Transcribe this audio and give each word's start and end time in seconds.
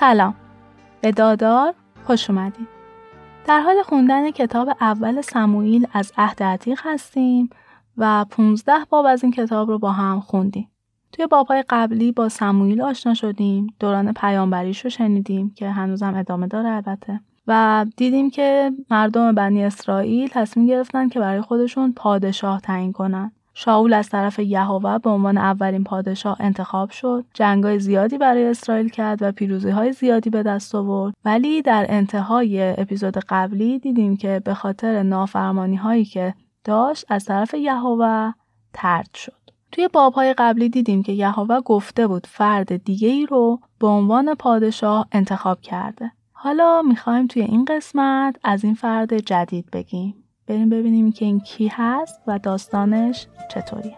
سلام. 0.00 0.34
به 1.00 1.12
دادار 1.12 1.74
خوش 2.04 2.30
اومدید 2.30 2.68
در 3.46 3.60
حال 3.60 3.82
خوندن 3.82 4.30
کتاب 4.30 4.68
اول 4.80 5.20
سموئیل 5.20 5.86
از 5.92 6.12
عهد 6.16 6.42
عتیق 6.42 6.80
هستیم 6.84 7.50
و 7.96 8.24
15 8.30 8.72
باب 8.90 9.06
از 9.06 9.22
این 9.22 9.32
کتاب 9.32 9.68
رو 9.68 9.78
با 9.78 9.92
هم 9.92 10.20
خوندیم. 10.20 10.70
توی 11.12 11.26
بابهای 11.26 11.64
قبلی 11.68 12.12
با 12.12 12.28
سموئیل 12.28 12.82
آشنا 12.82 13.14
شدیم 13.14 13.66
دوران 13.80 14.12
پیامبریش 14.12 14.84
رو 14.84 14.90
شنیدیم 14.90 15.50
که 15.50 15.70
هنوزم 15.70 16.14
ادامه 16.14 16.46
داره 16.46 16.68
البته. 16.68 17.20
و 17.46 17.86
دیدیم 17.96 18.30
که 18.30 18.72
مردم 18.90 19.34
بنی 19.34 19.64
اسرائیل 19.64 20.28
تصمیم 20.28 20.66
گرفتن 20.66 21.08
که 21.08 21.20
برای 21.20 21.40
خودشون 21.40 21.92
پادشاه 21.92 22.60
تعیین 22.60 22.92
کنن. 22.92 23.32
شاول 23.60 23.92
از 23.92 24.08
طرف 24.08 24.38
یهوه 24.38 24.98
به 24.98 25.10
عنوان 25.10 25.38
اولین 25.38 25.84
پادشاه 25.84 26.36
انتخاب 26.40 26.90
شد. 26.90 27.24
جنگای 27.34 27.78
زیادی 27.78 28.18
برای 28.18 28.46
اسرائیل 28.46 28.88
کرد 28.88 29.22
و 29.22 29.32
پیروزی 29.32 29.70
های 29.70 29.92
زیادی 29.92 30.30
به 30.30 30.42
دست 30.42 30.74
آورد. 30.74 31.14
ولی 31.24 31.62
در 31.62 31.86
انتهای 31.88 32.80
اپیزود 32.80 33.16
قبلی 33.28 33.78
دیدیم 33.78 34.16
که 34.16 34.42
به 34.44 34.54
خاطر 34.54 35.02
نافرمانی 35.02 35.76
هایی 35.76 36.04
که 36.04 36.34
داشت 36.64 37.04
از 37.08 37.24
طرف 37.24 37.54
یهوه 37.54 38.32
ترد 38.72 39.10
شد. 39.14 39.50
توی 39.72 39.88
بابهای 39.88 40.34
قبلی 40.38 40.68
دیدیم 40.68 41.02
که 41.02 41.12
یهوه 41.12 41.60
گفته 41.60 42.06
بود 42.06 42.26
فرد 42.26 42.84
دیگه 42.84 43.08
ای 43.08 43.26
رو 43.26 43.60
به 43.80 43.86
عنوان 43.86 44.34
پادشاه 44.34 45.06
انتخاب 45.12 45.60
کرده. 45.60 46.12
حالا 46.32 46.82
می‌خوایم 46.82 47.26
توی 47.26 47.42
این 47.42 47.64
قسمت 47.64 48.36
از 48.44 48.64
این 48.64 48.74
فرد 48.74 49.18
جدید 49.18 49.70
بگیم. 49.72 50.27
بریم 50.48 50.68
ببینیم 50.68 51.12
که 51.12 51.24
این 51.24 51.40
کی 51.40 51.68
هست 51.72 52.22
و 52.26 52.38
داستانش 52.38 53.26
چطوریه. 53.50 53.96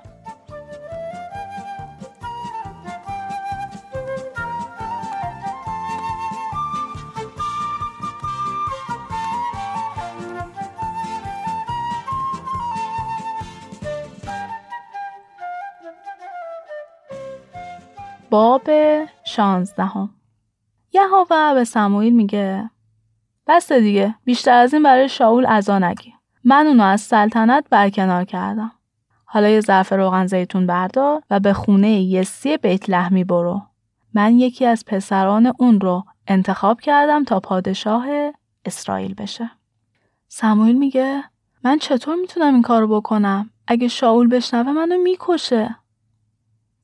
باب 18.30 18.70
شانزدهم. 19.24 20.10
یهوه 20.92 21.54
به 21.54 21.64
سموئیل 21.64 22.16
میگه 22.16 22.70
بس 23.46 23.72
دیگه 23.72 24.14
بیشتر 24.24 24.54
از 24.54 24.74
این 24.74 24.82
برای 24.82 25.08
شاول 25.08 25.46
ازا 25.46 25.78
نگی 25.78 26.14
من 26.44 26.66
اونو 26.66 26.82
از 26.82 27.00
سلطنت 27.00 27.64
برکنار 27.70 28.24
کردم. 28.24 28.72
حالا 29.24 29.48
یه 29.48 29.60
ظرف 29.60 29.92
روغن 29.92 30.26
زیتون 30.26 30.66
بردار 30.66 31.22
و 31.30 31.40
به 31.40 31.52
خونه 31.52 31.90
یسی 31.90 32.56
بیت 32.56 32.90
لحمی 32.90 33.24
برو. 33.24 33.62
من 34.14 34.38
یکی 34.38 34.66
از 34.66 34.84
پسران 34.84 35.52
اون 35.58 35.80
رو 35.80 36.04
انتخاب 36.26 36.80
کردم 36.80 37.24
تا 37.24 37.40
پادشاه 37.40 38.06
اسرائیل 38.64 39.14
بشه. 39.14 39.50
سموئیل 40.28 40.78
میگه 40.78 41.24
من 41.64 41.78
چطور 41.78 42.16
می‌تونم 42.16 42.54
این 42.54 42.62
کارو 42.62 43.00
بکنم؟ 43.00 43.50
اگه 43.66 43.88
شاول 43.88 44.28
بشنوه 44.28 44.72
منو 44.72 44.98
می‌کشه. 44.98 45.76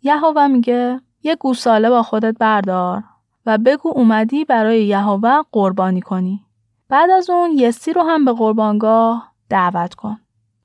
یهوه 0.03 0.47
میگه 0.47 1.01
یه 1.23 1.37
گوساله 1.37 1.91
با 1.91 2.03
خودت 2.03 2.39
بردار 2.39 3.05
و 3.47 3.59
بگو 3.59 3.89
اومدی 3.89 4.45
برای 4.45 4.85
یهوه 4.85 5.43
قربانی 5.53 6.01
کنی. 6.01 6.45
بعد 6.89 7.11
از 7.11 7.31
اون 7.31 7.51
یسی 7.51 7.93
رو 7.93 8.03
هم 8.03 8.25
به 8.25 8.33
قربانگاه 8.33 9.33
دعوت 9.49 9.95
کن. 9.95 10.19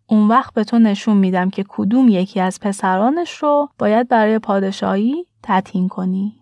اون 0.07 0.27
وقت 0.27 0.53
به 0.53 0.63
تو 0.63 0.79
نشون 0.79 1.17
میدم 1.17 1.49
که 1.49 1.65
کدوم 1.67 2.09
یکی 2.09 2.39
از 2.39 2.59
پسرانش 2.59 3.37
رو 3.37 3.69
باید 3.79 4.07
برای 4.07 4.39
پادشاهی 4.39 5.25
تعیین 5.43 5.87
کنی. 5.87 6.41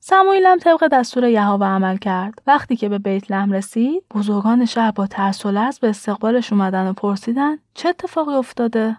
سموئیل 0.00 0.46
هم 0.46 0.58
طبق 0.58 0.88
دستور 0.88 1.24
یهوه 1.24 1.66
عمل 1.66 1.96
کرد. 1.96 2.42
وقتی 2.46 2.76
که 2.76 2.88
به 2.88 2.98
بیت 2.98 3.30
لحم 3.30 3.52
رسید، 3.52 4.04
بزرگان 4.14 4.64
شهر 4.64 4.90
با 4.90 5.06
ترس 5.06 5.46
و 5.46 5.50
لرز 5.50 5.78
به 5.78 5.88
استقبالش 5.88 6.52
اومدن 6.52 6.88
و 6.88 6.92
پرسیدن 6.92 7.58
چه 7.74 7.88
اتفاقی 7.88 8.34
افتاده؟ 8.34 8.96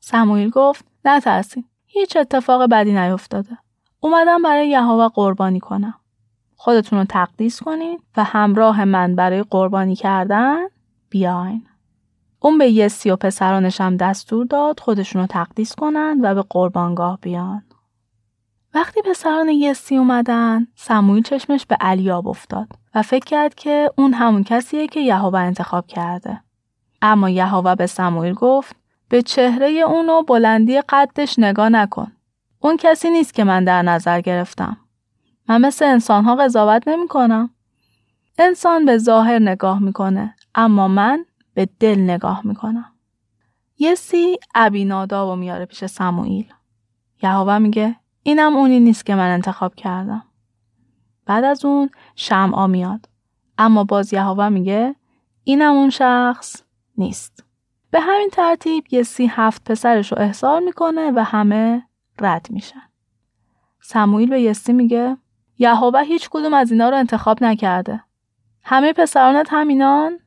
سموئیل 0.00 0.50
گفت 0.50 0.84
نترسین. 1.04 1.64
هیچ 1.86 2.16
اتفاق 2.16 2.70
بدی 2.70 2.92
نیفتاده. 2.92 3.58
اومدم 4.00 4.42
برای 4.42 4.68
یهوه 4.68 5.08
قربانی 5.08 5.60
کنم. 5.60 5.94
خودتون 6.56 6.98
رو 6.98 7.04
تقدیس 7.04 7.62
کنین 7.62 7.98
و 8.16 8.24
همراه 8.24 8.84
من 8.84 9.14
برای 9.14 9.42
قربانی 9.42 9.96
کردن 9.96 10.58
بیاین. 11.10 11.66
اون 12.40 12.58
به 12.58 12.70
یسی 12.70 13.10
و 13.10 13.16
پسرانش 13.16 13.80
هم 13.80 13.96
دستور 13.96 14.46
داد 14.46 14.80
خودشون 14.80 15.20
رو 15.20 15.26
تقدیس 15.26 15.74
کنن 15.74 16.20
و 16.22 16.34
به 16.34 16.44
قربانگاه 16.50 17.18
بیان. 17.22 17.62
وقتی 18.74 19.00
پسران 19.02 19.48
یسی 19.48 19.96
اومدن، 19.96 20.66
سمویل 20.74 21.22
چشمش 21.22 21.66
به 21.66 21.76
علیاب 21.80 22.28
افتاد 22.28 22.68
و 22.94 23.02
فکر 23.02 23.24
کرد 23.24 23.54
که 23.54 23.90
اون 23.98 24.14
همون 24.14 24.44
کسیه 24.44 24.86
که 24.86 25.00
یهوه 25.00 25.38
انتخاب 25.38 25.86
کرده. 25.86 26.42
اما 27.02 27.30
یهوه 27.30 27.74
به 27.74 27.86
سموئیل 27.86 28.34
گفت 28.34 28.76
به 29.08 29.22
چهره 29.22 29.68
اونو 29.68 30.22
بلندی 30.22 30.80
قدش 30.80 31.38
نگاه 31.38 31.68
نکن. 31.68 32.12
اون 32.60 32.76
کسی 32.76 33.10
نیست 33.10 33.34
که 33.34 33.44
من 33.44 33.64
در 33.64 33.82
نظر 33.82 34.20
گرفتم. 34.20 34.76
من 35.48 35.60
مثل 35.60 35.84
انسان 35.84 36.24
ها 36.24 36.36
قضاوت 36.36 36.88
نمی 36.88 37.08
کنم. 37.08 37.50
انسان 38.38 38.84
به 38.84 38.98
ظاهر 38.98 39.38
نگاه 39.38 39.82
می‌کنه 39.82 40.34
اما 40.54 40.88
من 40.88 41.24
به 41.56 41.68
دل 41.80 42.00
نگاه 42.00 42.40
می‌کنم. 42.44 42.92
یسی 43.78 44.38
ابیناداب 44.54 45.28
و 45.28 45.36
میاره 45.36 45.64
پیش 45.64 45.84
سموئیل. 45.84 46.52
یهوه 47.22 47.58
میگه 47.58 47.96
اینم 48.22 48.56
اونی 48.56 48.80
نیست 48.80 49.06
که 49.06 49.14
من 49.14 49.30
انتخاب 49.30 49.74
کردم. 49.74 50.22
بعد 51.26 51.44
از 51.44 51.64
اون 51.64 51.90
شمعا 52.16 52.66
میاد. 52.66 53.08
اما 53.58 53.84
باز 53.84 54.12
یهوه 54.12 54.48
میگه 54.48 54.94
اینم 55.44 55.72
اون 55.72 55.90
شخص 55.90 56.62
نیست. 56.98 57.44
به 57.90 58.00
همین 58.00 58.30
ترتیب 58.32 58.84
یسی 58.90 59.26
هفت 59.26 59.70
پسرش 59.70 60.12
رو 60.12 60.18
احضار 60.18 60.60
می‌کنه 60.60 61.10
و 61.10 61.24
همه 61.24 61.82
رد 62.20 62.46
میشن. 62.50 62.82
سموئیل 63.80 64.28
به 64.28 64.40
یسی 64.40 64.72
میگه 64.72 65.16
یهوه 65.58 66.00
هیچ 66.00 66.28
کدوم 66.30 66.54
از 66.54 66.72
اینا 66.72 66.88
رو 66.88 66.96
انتخاب 66.96 67.44
نکرده. 67.44 68.02
همه 68.62 68.92
پسرانت 68.92 69.48
همینان؟ 69.50 70.18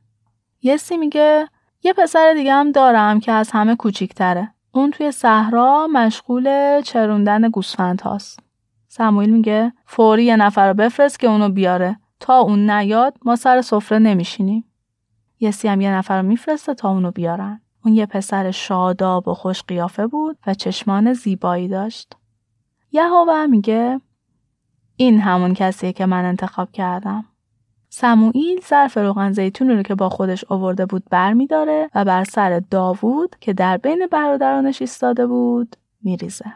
یسی 0.62 0.96
میگه 0.96 1.48
یه 1.82 1.92
پسر 1.92 2.32
دیگه 2.34 2.52
هم 2.52 2.72
دارم 2.72 3.20
که 3.20 3.32
از 3.32 3.50
همه 3.50 3.76
کوچیکتره. 3.76 4.54
اون 4.72 4.90
توی 4.90 5.12
صحرا 5.12 5.88
مشغول 5.92 6.80
چروندن 6.80 7.48
گوسفند 7.48 8.00
هاست. 8.00 8.40
سموئیل 8.88 9.30
میگه 9.30 9.72
فوری 9.86 10.24
یه 10.24 10.36
نفر 10.36 10.68
رو 10.68 10.74
بفرست 10.74 11.20
که 11.20 11.26
اونو 11.26 11.48
بیاره. 11.48 11.96
تا 12.20 12.38
اون 12.38 12.70
نیاد 12.70 13.14
ما 13.24 13.36
سر 13.36 13.62
سفره 13.62 13.98
نمیشینیم. 13.98 14.64
یسی 15.40 15.68
هم 15.68 15.80
یه 15.80 15.90
نفر 15.90 16.22
رو 16.22 16.28
میفرسته 16.28 16.74
تا 16.74 16.90
اونو 16.90 17.10
بیارن. 17.10 17.60
اون 17.84 17.94
یه 17.94 18.06
پسر 18.06 18.50
شاداب 18.50 19.28
و 19.28 19.34
خوش 19.34 19.62
قیافه 19.62 20.06
بود 20.06 20.38
و 20.46 20.54
چشمان 20.54 21.12
زیبایی 21.12 21.68
داشت. 21.68 22.16
یهوه 22.92 23.46
میگه 23.46 24.00
این 24.96 25.20
همون 25.20 25.54
کسیه 25.54 25.92
که 25.92 26.06
من 26.06 26.24
انتخاب 26.24 26.72
کردم. 26.72 27.24
سموئیل 27.92 28.60
ظرف 28.68 28.96
روغن 28.96 29.32
زیتون 29.32 29.70
رو 29.70 29.82
که 29.82 29.94
با 29.94 30.08
خودش 30.08 30.44
آورده 30.48 30.86
بود 30.86 31.02
بر 31.10 31.32
می 31.32 31.46
داره 31.46 31.90
و 31.94 32.04
بر 32.04 32.24
سر 32.24 32.62
داوود 32.70 33.36
که 33.40 33.52
در 33.52 33.76
بین 33.76 34.06
برادرانش 34.10 34.80
ایستاده 34.80 35.26
بود 35.26 35.76
میریزه. 36.02 36.52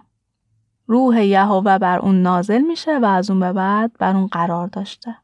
روح 0.86 1.24
یهوه 1.24 1.78
بر 1.78 1.98
اون 1.98 2.22
نازل 2.22 2.60
میشه 2.60 2.98
و 2.98 3.04
از 3.04 3.30
اون 3.30 3.40
به 3.40 3.52
بعد 3.52 3.92
بر 3.98 4.16
اون 4.16 4.26
قرار 4.26 4.66
داشته. 4.66 5.16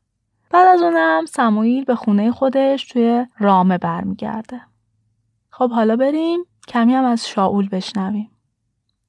بعد 0.51 0.69
از 0.69 0.83
اونم 0.83 1.25
سموئیل 1.27 1.85
به 1.85 1.95
خونه 1.95 2.31
خودش 2.31 2.85
توی 2.85 3.27
رامه 3.39 3.79
برمیگرده. 3.79 4.61
خب 5.51 5.71
حالا 5.71 5.97
بریم 5.97 6.41
کمی 6.69 6.95
هم 6.95 7.05
از 7.05 7.29
شاول 7.29 7.69
بشنویم. 7.69 8.31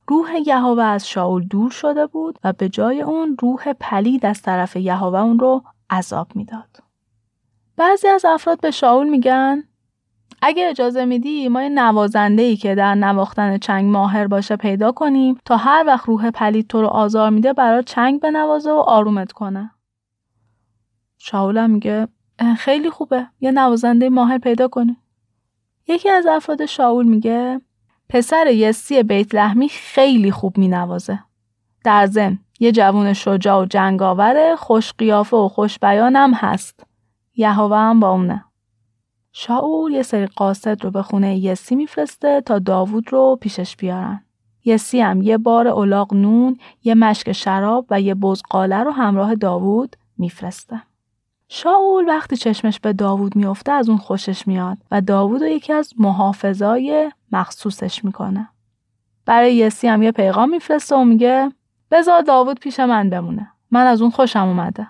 روح 0.07 0.29
یهوه 0.45 0.83
از 0.83 1.07
شاول 1.07 1.43
دور 1.43 1.71
شده 1.71 2.07
بود 2.07 2.39
و 2.43 2.53
به 2.53 2.69
جای 2.69 3.01
اون 3.01 3.37
روح 3.41 3.73
پلید 3.73 4.25
از 4.25 4.41
طرف 4.41 4.75
یهوه 4.75 5.19
اون 5.19 5.39
رو 5.39 5.63
عذاب 5.89 6.27
می‌داد. 6.35 6.90
بعضی 7.81 8.07
از 8.07 8.25
افراد 8.25 8.59
به 8.59 8.71
شاول 8.71 9.09
میگن 9.09 9.63
اگه 10.41 10.69
اجازه 10.69 11.05
میدی 11.05 11.47
ما 11.47 11.63
یه 11.63 11.69
نوازنده 11.69 12.41
ای 12.41 12.55
که 12.55 12.75
در 12.75 12.95
نواختن 12.95 13.57
چنگ 13.57 13.91
ماهر 13.91 14.27
باشه 14.27 14.55
پیدا 14.55 14.91
کنیم 14.91 15.37
تا 15.45 15.57
هر 15.57 15.83
وقت 15.87 16.05
روح 16.05 16.31
پلید 16.31 16.67
تو 16.67 16.81
رو 16.81 16.87
آزار 16.87 17.29
میده 17.29 17.53
برای 17.53 17.83
چنگ 17.83 18.19
بنوازه 18.19 18.71
و 18.71 18.75
آرومت 18.75 19.31
کنه. 19.31 19.71
شاول 21.17 21.67
میگه 21.67 22.07
خیلی 22.57 22.89
خوبه 22.89 23.27
یه 23.39 23.51
نوازنده 23.51 24.09
ماهر 24.09 24.37
پیدا 24.37 24.67
کنیم. 24.67 24.97
یکی 25.87 26.09
از 26.09 26.25
افراد 26.25 26.65
شاول 26.65 27.05
میگه 27.05 27.61
پسر 28.09 28.47
یسی 28.47 29.03
بیت 29.03 29.35
لحمی 29.35 29.69
خیلی 29.69 30.31
خوب 30.31 30.59
مینوازه. 30.59 31.19
در 31.83 32.05
ضمن 32.05 32.39
یه 32.59 32.71
جوون 32.71 33.13
شجاع 33.13 33.61
و 33.61 33.65
جنگاور 33.65 34.55
خوش 34.55 34.93
قیافه 34.93 35.37
و 35.37 35.47
خوش 35.47 35.79
بیانم 35.79 36.33
هست. 36.33 36.90
یهوه 37.41 37.77
هم 37.77 37.99
با 37.99 38.09
اونه. 38.09 38.45
شاول 39.33 39.91
یه 39.91 40.01
سری 40.01 40.25
قاصد 40.25 40.83
رو 40.83 40.91
به 40.91 41.01
خونه 41.01 41.37
یسی 41.37 41.75
میفرسته 41.75 42.41
تا 42.41 42.59
داوود 42.59 43.13
رو 43.13 43.37
پیشش 43.41 43.75
بیارن. 43.75 44.23
یسی 44.65 45.01
هم 45.01 45.21
یه 45.21 45.37
بار 45.37 45.67
اولاغ 45.67 46.13
نون، 46.13 46.57
یه 46.83 46.95
مشک 46.95 47.31
شراب 47.31 47.85
و 47.89 48.01
یه 48.01 48.15
بزقاله 48.15 48.83
رو 48.83 48.91
همراه 48.91 49.35
داوود 49.35 49.95
میفرسته. 50.17 50.81
شاول 51.47 52.07
وقتی 52.07 52.37
چشمش 52.37 52.79
به 52.79 52.93
داوود 52.93 53.35
میفته 53.35 53.71
از 53.71 53.89
اون 53.89 53.97
خوشش 53.97 54.47
میاد 54.47 54.77
و 54.91 55.01
داوود 55.01 55.41
رو 55.41 55.47
یکی 55.47 55.73
از 55.73 55.93
محافظای 55.97 57.11
مخصوصش 57.31 58.05
می‌کنه. 58.05 58.49
برای 59.25 59.55
یسی 59.55 59.87
هم 59.87 60.03
یه 60.03 60.11
پیغام 60.11 60.49
میفرسته 60.49 60.95
و 60.95 61.03
میگه 61.03 61.51
بذار 61.91 62.21
داوود 62.21 62.59
پیش 62.59 62.79
من 62.79 63.09
بمونه. 63.09 63.51
من 63.71 63.87
از 63.87 64.01
اون 64.01 64.11
خوشم 64.11 64.47
اومده. 64.47 64.87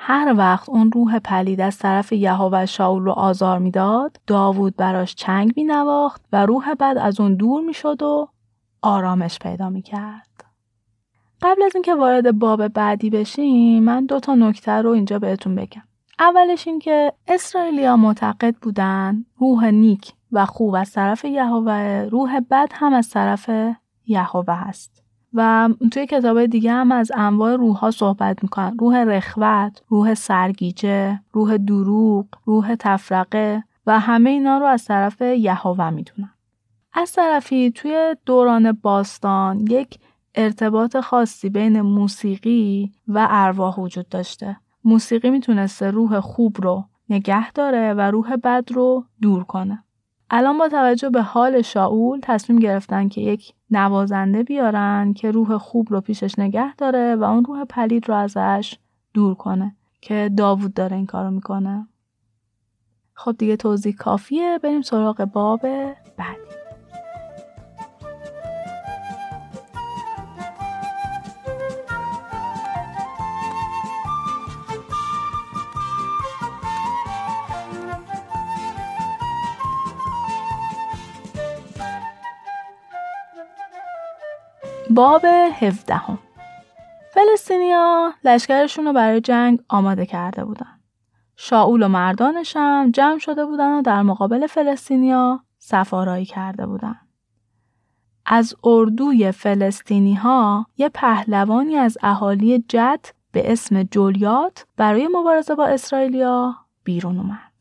هر 0.00 0.34
وقت 0.36 0.68
اون 0.68 0.92
روح 0.92 1.18
پلید 1.18 1.60
از 1.60 1.78
طرف 1.78 2.12
یهوه 2.12 2.66
شاول 2.66 3.02
رو 3.02 3.12
آزار 3.12 3.58
می‌داد 3.58 4.20
داوود 4.26 4.76
براش 4.76 5.14
چنگ 5.14 5.52
مینواخت 5.56 6.24
و 6.32 6.46
روح 6.46 6.74
بد 6.74 6.98
از 7.00 7.20
اون 7.20 7.34
دور 7.34 7.62
می‌شد 7.62 8.02
و 8.02 8.28
آرامش 8.82 9.38
پیدا 9.38 9.68
می‌کرد. 9.68 10.44
قبل 11.42 11.62
از 11.62 11.74
اینکه 11.74 11.94
وارد 11.94 12.38
باب 12.38 12.68
بعدی 12.68 13.10
بشیم 13.10 13.82
من 13.82 14.06
دو 14.06 14.20
تا 14.20 14.34
نکته 14.34 14.72
رو 14.72 14.90
اینجا 14.90 15.18
بهتون 15.18 15.54
بگم. 15.54 15.82
اولش 16.18 16.66
اینکه 16.66 17.12
اسرائیلیا 17.28 17.96
معتقد 17.96 18.54
بودن 18.56 19.24
روح 19.38 19.64
نیک 19.64 20.12
و 20.32 20.46
خوب 20.46 20.74
از 20.74 20.92
طرف 20.92 21.24
یهوه 21.24 22.08
روح 22.10 22.40
بد 22.50 22.68
هم 22.72 22.92
از 22.92 23.10
طرف 23.10 23.50
یهوه 24.06 24.54
هست. 24.54 24.97
و 25.34 25.68
توی 25.92 26.06
کتاب 26.06 26.46
دیگه 26.46 26.72
هم 26.72 26.92
از 26.92 27.12
انواع 27.14 27.56
روح 27.56 27.76
ها 27.76 27.90
صحبت 27.90 28.42
می‌کنن 28.42 28.76
روح 28.78 28.96
رخوت، 28.96 29.82
روح 29.88 30.14
سرگیجه، 30.14 31.20
روح 31.32 31.56
دروغ، 31.56 32.26
روح 32.44 32.74
تفرقه 32.78 33.64
و 33.86 34.00
همه 34.00 34.30
اینا 34.30 34.58
رو 34.58 34.66
از 34.66 34.84
طرف 34.84 35.20
یهوه 35.20 35.90
می‌دونن. 35.90 36.30
از 36.92 37.12
طرفی 37.12 37.70
توی 37.70 38.16
دوران 38.26 38.72
باستان 38.72 39.66
یک 39.70 39.98
ارتباط 40.34 40.96
خاصی 40.96 41.48
بین 41.48 41.80
موسیقی 41.80 42.92
و 43.08 43.26
ارواح 43.30 43.80
وجود 43.80 44.08
داشته. 44.08 44.56
موسیقی 44.84 45.30
می‌تونسته 45.30 45.90
روح 45.90 46.20
خوب 46.20 46.56
رو 46.62 46.84
نگه 47.10 47.52
داره 47.52 47.94
و 47.94 48.00
روح 48.00 48.36
بد 48.36 48.72
رو 48.72 49.04
دور 49.22 49.44
کنه. 49.44 49.84
الان 50.30 50.58
با 50.58 50.68
توجه 50.68 51.10
به 51.10 51.22
حال 51.22 51.62
شاول 51.62 52.20
تصمیم 52.22 52.58
گرفتن 52.58 53.08
که 53.08 53.20
یک 53.20 53.52
نوازنده 53.70 54.42
بیارن 54.42 55.12
که 55.12 55.30
روح 55.30 55.58
خوب 55.58 55.86
رو 55.90 56.00
پیشش 56.00 56.38
نگه 56.38 56.76
داره 56.76 57.16
و 57.16 57.24
اون 57.24 57.44
روح 57.44 57.64
پلید 57.64 58.08
رو 58.08 58.14
ازش 58.14 58.78
دور 59.14 59.34
کنه 59.34 59.76
که 60.00 60.30
داوود 60.36 60.74
داره 60.74 60.96
این 60.96 61.06
کارو 61.06 61.30
می‌کنه. 61.30 61.86
خب 63.14 63.34
دیگه 63.38 63.56
توضیح 63.56 63.94
کافیه 63.94 64.58
بریم 64.62 64.82
سراغ 64.82 65.24
باب 65.24 65.60
بعدی. 66.16 66.57
باب 84.98 85.24
17 85.24 85.94
هم. 85.94 86.18
فلسطینیا 87.14 88.12
لشکرشون 88.24 88.84
رو 88.84 88.92
برای 88.92 89.20
جنگ 89.20 89.60
آماده 89.68 90.06
کرده 90.06 90.44
بودن. 90.44 90.80
شاول 91.36 91.82
و 91.82 91.88
مردانش 91.88 92.56
هم 92.56 92.90
جمع 92.90 93.18
شده 93.18 93.44
بودن 93.44 93.78
و 93.78 93.82
در 93.82 94.02
مقابل 94.02 94.46
فلسطینیا 94.46 95.40
سفارایی 95.58 96.24
کرده 96.24 96.66
بودن. 96.66 96.96
از 98.26 98.54
اردوی 98.64 99.32
فلسطینی 99.32 100.14
ها 100.14 100.66
یه 100.76 100.88
پهلوانی 100.88 101.76
از 101.76 101.98
اهالی 102.02 102.64
جد 102.68 103.06
به 103.32 103.52
اسم 103.52 103.82
جولیات 103.82 104.66
برای 104.76 105.08
مبارزه 105.08 105.54
با 105.54 105.66
اسرائیلیا 105.66 106.54
بیرون 106.84 107.18
اومد. 107.18 107.52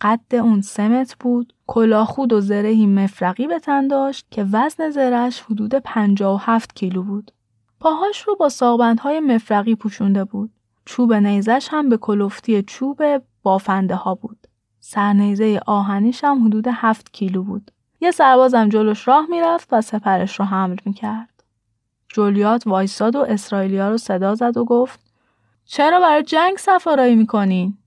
قد 0.00 0.34
اون 0.34 0.60
سمت 0.60 1.16
بود 1.20 1.54
کلاخود 1.72 2.32
و 2.32 2.40
زرهی 2.40 2.86
مفرقی 2.86 3.46
به 3.46 3.58
تن 3.58 3.88
داشت 3.88 4.26
که 4.30 4.46
وزن 4.52 4.90
زرهش 4.90 5.40
حدود 5.40 5.74
57 5.74 6.76
کیلو 6.76 7.02
بود. 7.02 7.32
پاهاش 7.80 8.22
رو 8.22 8.36
با 8.36 8.48
ساقبندهای 8.48 9.20
مفرقی 9.20 9.74
پوشونده 9.74 10.24
بود. 10.24 10.50
چوب 10.84 11.12
نیزش 11.12 11.68
هم 11.70 11.88
به 11.88 11.96
کلفتی 11.96 12.62
چوب 12.62 13.02
بافنده 13.42 13.94
ها 13.94 14.14
بود. 14.14 14.46
سرنیزه 14.80 15.60
آهنیش 15.66 16.24
هم 16.24 16.46
حدود 16.46 16.66
7 16.72 17.12
کیلو 17.12 17.42
بود. 17.42 17.70
یه 18.00 18.10
سربازم 18.10 18.68
جلوش 18.68 19.08
راه 19.08 19.26
می‌رفت 19.30 19.68
و 19.72 19.80
سپرش 19.80 20.40
رو 20.40 20.46
حمل 20.46 20.76
می‌کرد. 20.84 21.44
جولیات 22.08 22.66
وایساد 22.66 23.16
و 23.16 23.20
اسرائیلیا 23.20 23.90
رو 23.90 23.96
صدا 23.96 24.34
زد 24.34 24.56
و 24.56 24.64
گفت 24.64 25.00
چرا 25.64 26.00
برای 26.00 26.22
جنگ 26.22 26.56
سفارایی 26.56 27.14
می‌کنین؟ 27.14 27.78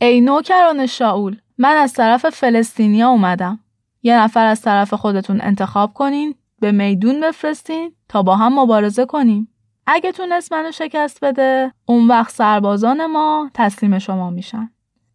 ای 0.00 0.20
نوکران 0.20 0.86
شاول 0.86 1.36
من 1.58 1.76
از 1.76 1.92
طرف 1.92 2.26
فلسطینیا 2.26 3.08
اومدم. 3.08 3.60
یه 4.02 4.18
نفر 4.18 4.46
از 4.46 4.62
طرف 4.62 4.94
خودتون 4.94 5.40
انتخاب 5.40 5.92
کنین 5.92 6.34
به 6.60 6.72
میدون 6.72 7.20
بفرستین 7.20 7.94
تا 8.08 8.22
با 8.22 8.36
هم 8.36 8.58
مبارزه 8.58 9.06
کنیم. 9.06 9.48
اگه 9.86 10.12
تونست 10.12 10.52
منو 10.52 10.72
شکست 10.72 11.24
بده 11.24 11.72
اون 11.84 12.08
وقت 12.08 12.32
سربازان 12.32 13.06
ما 13.06 13.50
تسلیم 13.54 13.98
شما 13.98 14.30
میشن. 14.30 14.70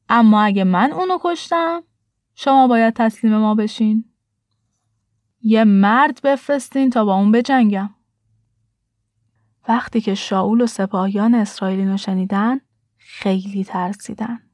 اما 0.10 0.42
اگه 0.42 0.64
من 0.64 0.92
اونو 0.92 1.18
کشتم 1.22 1.84
شما 2.36 2.68
باید 2.68 2.94
تسلیم 2.94 3.38
ما 3.38 3.56
بشین. 3.56 4.06
یه 5.42 5.64
مرد 5.64 6.20
بفرستین 6.24 6.90
تا 6.90 7.06
با 7.06 7.16
اون 7.16 7.32
بجنگم. 7.32 7.90
وقتی 9.68 10.02
که 10.02 10.16
شاول 10.16 10.62
و 10.62 10.68
سپاهیان 10.68 11.36
اسرائیلی 11.36 11.98
شنیدن 11.98 12.60
خیلی 12.98 13.64
ترسیدن. 13.64 14.49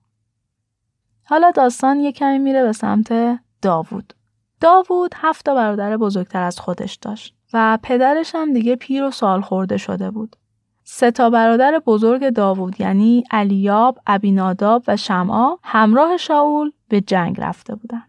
حالا 1.26 1.52
داستان 1.52 2.00
یه 2.00 2.12
کمی 2.12 2.40
میره 2.40 2.64
به 2.64 2.72
سمت 2.72 3.40
داوود. 3.62 4.14
داوود 4.62 5.16
هفت 5.16 5.50
برادر 5.50 5.98
بزرگتر 5.98 6.44
از 6.44 6.60
خودش 6.60 6.96
داشت 6.96 7.36
و 7.54 7.78
پدرش 7.84 8.36
هم 8.36 8.54
دیگه 8.54 8.76
پیر 8.76 9.04
و 9.04 9.12
سال 9.12 9.42
خورده 9.42 9.78
شده 9.78 10.12
بود. 10.12 10.36
سه 10.84 11.12
تا 11.12 11.30
برادر 11.30 11.82
بزرگ 11.86 12.30
داوود 12.30 12.82
یعنی 12.82 13.24
علیاب، 13.32 14.00
ابیناداب 14.08 14.84
و 14.88 14.98
شمعا 14.98 15.58
همراه 15.64 16.18
شاول 16.18 16.72
به 16.90 17.02
جنگ 17.02 17.42
رفته 17.42 17.76
بودن. 17.76 18.04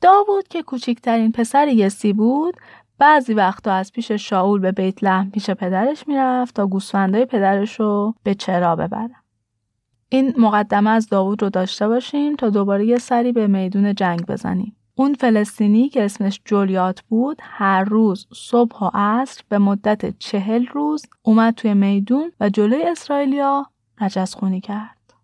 داوود 0.00 0.48
که 0.48 0.62
کوچکترین 0.62 1.32
پسر 1.32 1.68
یسی 1.68 2.12
بود 2.12 2.56
بعضی 2.98 3.34
وقتا 3.34 3.72
از 3.72 3.92
پیش 3.92 4.12
شاول 4.12 4.60
به 4.60 4.72
بیت 4.72 5.04
لحم 5.04 5.30
پیش 5.30 5.50
پدرش 5.50 6.08
می‌رفت 6.08 6.54
تا 6.54 6.66
گوسفندای 6.66 7.24
پدرش 7.24 7.80
رو 7.80 8.14
به 8.22 8.34
چرا 8.34 8.76
ببره. 8.76 9.14
این 10.14 10.34
مقدمه 10.38 10.90
از 10.90 11.08
داوود 11.08 11.42
رو 11.42 11.50
داشته 11.50 11.88
باشیم 11.88 12.36
تا 12.36 12.50
دوباره 12.50 12.86
یه 12.86 12.98
سری 12.98 13.32
به 13.32 13.46
میدون 13.46 13.94
جنگ 13.94 14.26
بزنیم. 14.26 14.76
اون 14.94 15.14
فلسطینی 15.14 15.88
که 15.88 16.04
اسمش 16.04 16.40
جولیات 16.44 17.00
بود 17.00 17.38
هر 17.42 17.84
روز 17.84 18.26
صبح 18.34 18.78
و 18.78 18.90
عصر 18.94 19.42
به 19.48 19.58
مدت 19.58 20.18
چهل 20.18 20.66
روز 20.66 21.06
اومد 21.22 21.54
توی 21.54 21.74
میدون 21.74 22.32
و 22.40 22.48
جلوی 22.48 22.82
اسرائیلیا 22.82 23.66
رجز 24.00 24.34
خونی 24.34 24.60
کرد. 24.60 25.14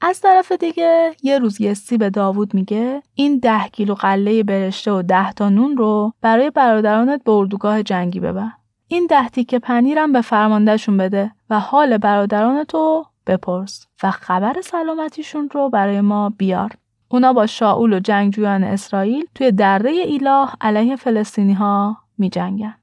از 0.00 0.20
طرف 0.20 0.52
دیگه 0.52 1.16
یه 1.22 1.38
روز 1.38 1.60
یسی 1.60 1.98
به 1.98 2.10
داوود 2.10 2.54
میگه 2.54 3.02
این 3.14 3.38
ده 3.38 3.68
کیلو 3.72 3.94
قله 3.94 4.42
برشته 4.42 4.92
و 4.92 5.02
ده 5.02 5.32
تا 5.32 5.48
نون 5.48 5.76
رو 5.76 6.12
برای 6.20 6.50
برادرانت 6.50 7.24
به 7.24 7.32
اردوگاه 7.32 7.82
جنگی 7.82 8.20
ببر. 8.20 8.50
این 8.88 9.06
ده 9.10 9.28
تیکه 9.28 9.58
پنیرم 9.58 10.12
به 10.12 10.20
فرماندهشون 10.20 10.96
بده 10.96 11.32
و 11.50 11.60
حال 11.60 11.98
برادرانتو 11.98 13.04
بپرس 13.28 13.86
و 14.02 14.10
خبر 14.10 14.60
سلامتیشون 14.60 15.50
رو 15.54 15.70
برای 15.70 16.00
ما 16.00 16.30
بیار. 16.30 16.70
اونا 17.08 17.32
با 17.32 17.46
شاول 17.46 17.92
و 17.92 18.00
جنگجویان 18.00 18.64
اسرائیل 18.64 19.26
توی 19.34 19.52
دره 19.52 19.90
ایلاه 19.90 20.56
علیه 20.60 20.96
فلسطینی 20.96 21.52
ها 21.52 21.96
می 22.18 22.30
جنگن. 22.30 22.74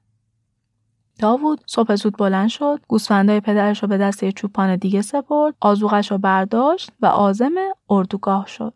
داوود 1.18 1.60
صبح 1.66 1.94
زود 1.94 2.16
بلند 2.16 2.48
شد، 2.48 2.80
گوسفندای 2.88 3.40
پدرش 3.40 3.82
رو 3.82 3.88
به 3.88 3.98
دست 3.98 4.22
یه 4.22 4.32
چوپان 4.32 4.76
دیگه 4.76 5.02
سپرد، 5.02 5.54
آزوغش 5.60 6.10
رو 6.10 6.18
برداشت 6.18 6.90
و 7.00 7.06
عازم 7.06 7.54
اردوگاه 7.90 8.46
شد. 8.46 8.74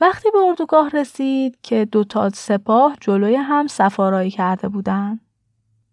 وقتی 0.00 0.30
به 0.30 0.38
اردوگاه 0.38 0.88
رسید 0.88 1.58
که 1.62 1.84
دو 1.84 2.04
تا 2.04 2.30
سپاه 2.30 2.96
جلوی 3.00 3.36
هم 3.36 3.66
سفارایی 3.66 4.30
کرده 4.30 4.68
بودند. 4.68 5.20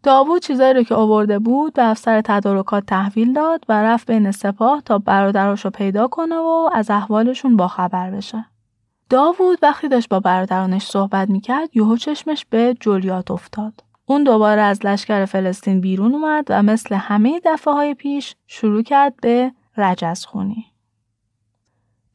داوود 0.04 0.42
چیزایی 0.42 0.74
رو 0.74 0.84
که 0.84 0.96
آورده 0.96 1.40
بود 1.40 1.74
به 1.74 1.84
افسر 1.84 2.22
تدارکات 2.22 2.86
تحویل 2.86 3.34
داد 3.34 3.66
و 3.70 3.84
رفت 3.84 4.12
بین 4.12 4.32
سپاه 4.32 4.82
تا 4.82 4.98
برادراشو 4.98 5.70
پیدا 5.70 6.08
کنه 6.08 6.36
و 6.36 6.70
از 6.74 6.90
احوالشون 6.90 7.58
باخبر 7.58 8.12
بشه. 8.12 8.46
داوود 9.10 9.60
وقتی 9.62 9.88
داشت 9.88 10.10
با 10.10 10.20
برادرانش 10.20 10.86
صحبت 10.86 11.30
می‌کرد 11.30 11.70
یهو 11.78 11.98
چشمش 11.98 12.46
به 12.50 12.76
جولیات 12.80 13.32
افتاد. 13.32 13.84
اون 14.06 14.24
دوباره 14.24 14.62
از 14.62 14.86
لشکر 14.86 15.26
فلسطین 15.26 15.82
بیرون 15.82 16.14
اومد 16.14 16.46
و 16.50 16.64
مثل 16.64 16.96
همه 16.96 17.42
دفعه 17.46 17.74
های 17.74 17.94
پیش 17.94 18.36
شروع 18.48 18.82
کرد 18.82 19.14
به 19.22 19.52
رجز 19.78 20.26
خونی. 20.26 20.66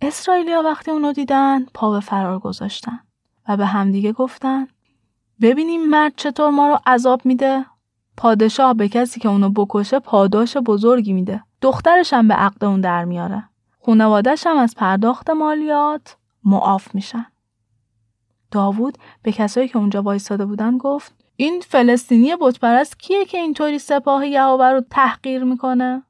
اسرائیلیا 0.00 0.62
وقتی 0.62 0.90
اونو 0.90 1.12
دیدن 1.12 1.64
پا 1.74 1.90
به 1.90 2.00
فرار 2.00 2.38
گذاشتن 2.38 3.00
و 3.48 3.56
به 3.56 3.66
همدیگه 3.66 4.12
گفتن 4.12 4.66
ببینیم 5.40 5.88
مرد 5.88 6.12
چطور 6.16 6.50
ما 6.50 6.68
رو 6.68 6.78
عذاب 6.86 7.20
میده 7.26 7.66
پادشاه 8.16 8.74
به 8.74 8.88
کسی 8.88 9.20
که 9.20 9.28
اونو 9.28 9.50
بکشه 9.50 9.98
پاداش 9.98 10.56
بزرگی 10.56 11.12
میده. 11.12 11.42
دخترش 11.60 12.12
هم 12.12 12.28
به 12.28 12.34
عقد 12.34 12.64
اون 12.64 12.80
در 12.80 13.04
میاره. 13.04 13.44
خونوادش 13.78 14.46
هم 14.46 14.56
از 14.56 14.74
پرداخت 14.74 15.30
مالیات 15.30 16.16
معاف 16.44 16.94
میشن. 16.94 17.26
داوود 18.50 18.98
به 19.22 19.32
کسایی 19.32 19.68
که 19.68 19.78
اونجا 19.78 20.02
وایستاده 20.02 20.46
بودن 20.46 20.78
گفت 20.78 21.14
این 21.36 21.60
فلسطینی 21.60 22.36
بتپرست 22.40 22.98
کیه 22.98 23.24
که 23.24 23.38
اینطوری 23.38 23.78
سپاه 23.78 24.26
یهوه 24.26 24.66
رو 24.66 24.80
تحقیر 24.90 25.44
می‌کنه؟ 25.44 26.02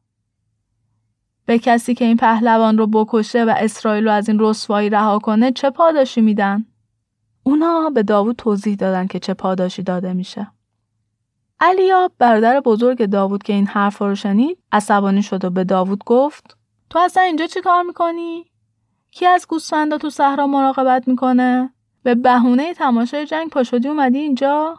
به 1.47 1.59
کسی 1.59 1.95
که 1.95 2.05
این 2.05 2.17
پهلوان 2.17 2.79
رو 2.79 2.87
بکشه 2.87 3.45
و 3.45 3.55
اسرائیل 3.59 4.05
رو 4.05 4.11
از 4.11 4.29
این 4.29 4.39
رسوایی 4.41 4.91
رها 4.91 5.19
کنه 5.19 5.53
چه 5.53 5.71
پاداشی 5.71 6.21
میدن؟ 6.21 6.65
اونا 7.43 7.91
به 7.91 8.03
داوود 8.03 8.37
توضیح 8.37 8.77
دادن 8.77 9.07
که 9.07 9.19
چه 9.19 9.35
پاداشی 9.35 9.83
داده 9.83 10.13
میشه. 10.13 10.47
علیاب 11.61 12.13
برادر 12.19 12.61
بزرگ 12.61 13.07
داوود 13.07 13.43
که 13.43 13.53
این 13.53 13.67
حرف 13.67 13.99
رو 13.99 14.15
شنید 14.15 14.59
عصبانی 14.73 15.23
شد 15.23 15.45
و 15.45 15.51
به 15.51 15.65
داوود 15.65 16.05
گفت 16.05 16.57
تو 16.91 16.99
اصلا 16.99 17.23
اینجا 17.23 17.47
چی 17.47 17.61
کار 17.61 17.83
می‌کنی؟ 17.83 18.51
کی 19.11 19.27
از 19.27 19.47
گوسفندا 19.49 19.99
تو 19.99 20.11
صحرا 20.11 20.47
مراقبت 20.47 21.09
می‌کنه؟ 21.09 21.75
به 22.03 22.15
بهونه 22.15 22.75
تماشای 22.75 23.27
جنگ 23.27 23.51
پاشدی 23.51 23.89
اومدی 23.89 24.19
اینجا؟ 24.19 24.79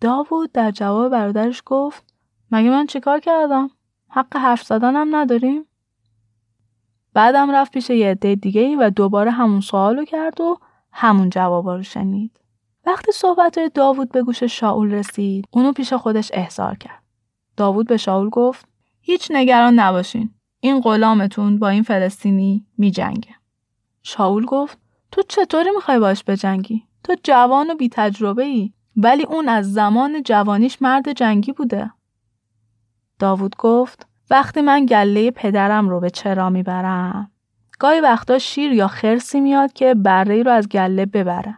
داوود 0.00 0.52
در 0.52 0.70
جواب 0.70 1.12
برادرش 1.12 1.62
گفت 1.66 2.14
مگه 2.50 2.70
من 2.70 2.86
چیکار 2.86 3.20
کردم؟ 3.20 3.70
حق 4.08 4.36
حرف 4.36 4.62
زدنم 4.62 5.16
نداریم؟ 5.16 5.64
بعدم 7.14 7.50
رفت 7.50 7.72
پیش 7.72 7.90
یه 7.90 8.10
عده 8.10 8.34
دیگه 8.34 8.76
و 8.76 8.90
دوباره 8.90 9.30
همون 9.30 9.60
سوالو 9.60 10.04
کرد 10.04 10.40
و 10.40 10.58
همون 10.92 11.30
جوابا 11.30 11.76
رو 11.76 11.82
شنید. 11.82 12.40
وقتی 12.88 13.12
صحبت 13.12 13.58
داوود 13.74 14.12
به 14.12 14.22
گوش 14.22 14.42
شاول 14.42 14.90
رسید، 14.90 15.48
اونو 15.50 15.72
پیش 15.72 15.92
خودش 15.92 16.30
احضار 16.34 16.74
کرد. 16.74 17.02
داوود 17.56 17.86
به 17.86 17.96
شاول 17.96 18.28
گفت: 18.28 18.68
هیچ 19.00 19.28
نگران 19.30 19.74
نباشین. 19.74 20.30
این 20.60 20.80
غلامتون 20.80 21.58
با 21.58 21.68
این 21.68 21.82
فلسطینی 21.82 22.66
می 22.78 22.90
جنگه. 22.90 23.34
شاول 24.02 24.44
گفت: 24.44 24.78
تو 25.12 25.22
چطوری 25.28 25.70
می‌خوای 25.70 25.98
باش 25.98 26.24
بجنگی؟ 26.24 26.84
تو 27.04 27.14
جوان 27.22 27.70
و 27.70 27.74
بی 27.74 27.88
تجربه 27.88 28.44
ای 28.44 28.72
ولی 28.96 29.24
اون 29.24 29.48
از 29.48 29.72
زمان 29.72 30.22
جوانیش 30.22 30.82
مرد 30.82 31.12
جنگی 31.12 31.52
بوده. 31.52 31.90
داوود 33.18 33.56
گفت: 33.56 34.06
وقتی 34.30 34.60
من 34.60 34.86
گله 34.86 35.30
پدرم 35.30 35.88
رو 35.88 36.00
به 36.00 36.10
چرا 36.10 36.50
می‌برم 36.50 37.30
گاهی 37.78 38.00
وقتا 38.00 38.38
شیر 38.38 38.72
یا 38.72 38.88
خرسی 38.88 39.40
میاد 39.40 39.72
که 39.72 39.94
بره 39.94 40.42
رو 40.42 40.50
از 40.50 40.68
گله 40.68 41.06
ببره. 41.06 41.57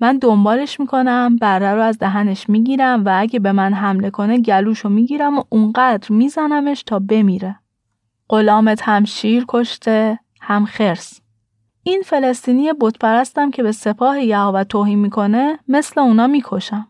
من 0.00 0.18
دنبالش 0.18 0.80
می‌کنم 0.80 1.36
بره 1.36 1.74
رو 1.74 1.82
از 1.82 1.98
دهنش 1.98 2.48
می‌گیرم 2.48 3.04
و 3.04 3.16
اگه 3.18 3.38
به 3.38 3.52
من 3.52 3.74
حمله 3.74 4.10
کنه 4.10 4.38
گلوش 4.38 4.78
رو 4.78 4.90
می‌گیرم 4.90 5.38
و 5.38 5.42
اونقدر 5.48 6.12
میزنمش 6.12 6.82
تا 6.82 6.98
بمیره. 6.98 7.58
غلامت 8.28 8.82
هم 8.82 9.04
شیر 9.04 9.44
کشته 9.48 10.18
هم 10.40 10.64
خرس. 10.64 11.20
این 11.82 12.02
فلسطینی 12.02 12.72
بتپرستم 12.80 13.50
که 13.50 13.62
به 13.62 13.72
سپاه 13.72 14.20
یهوه 14.22 14.64
توهین 14.64 14.98
می‌کنه 14.98 15.58
مثل 15.68 16.00
اونا 16.00 16.26
می‌کشم. 16.26 16.88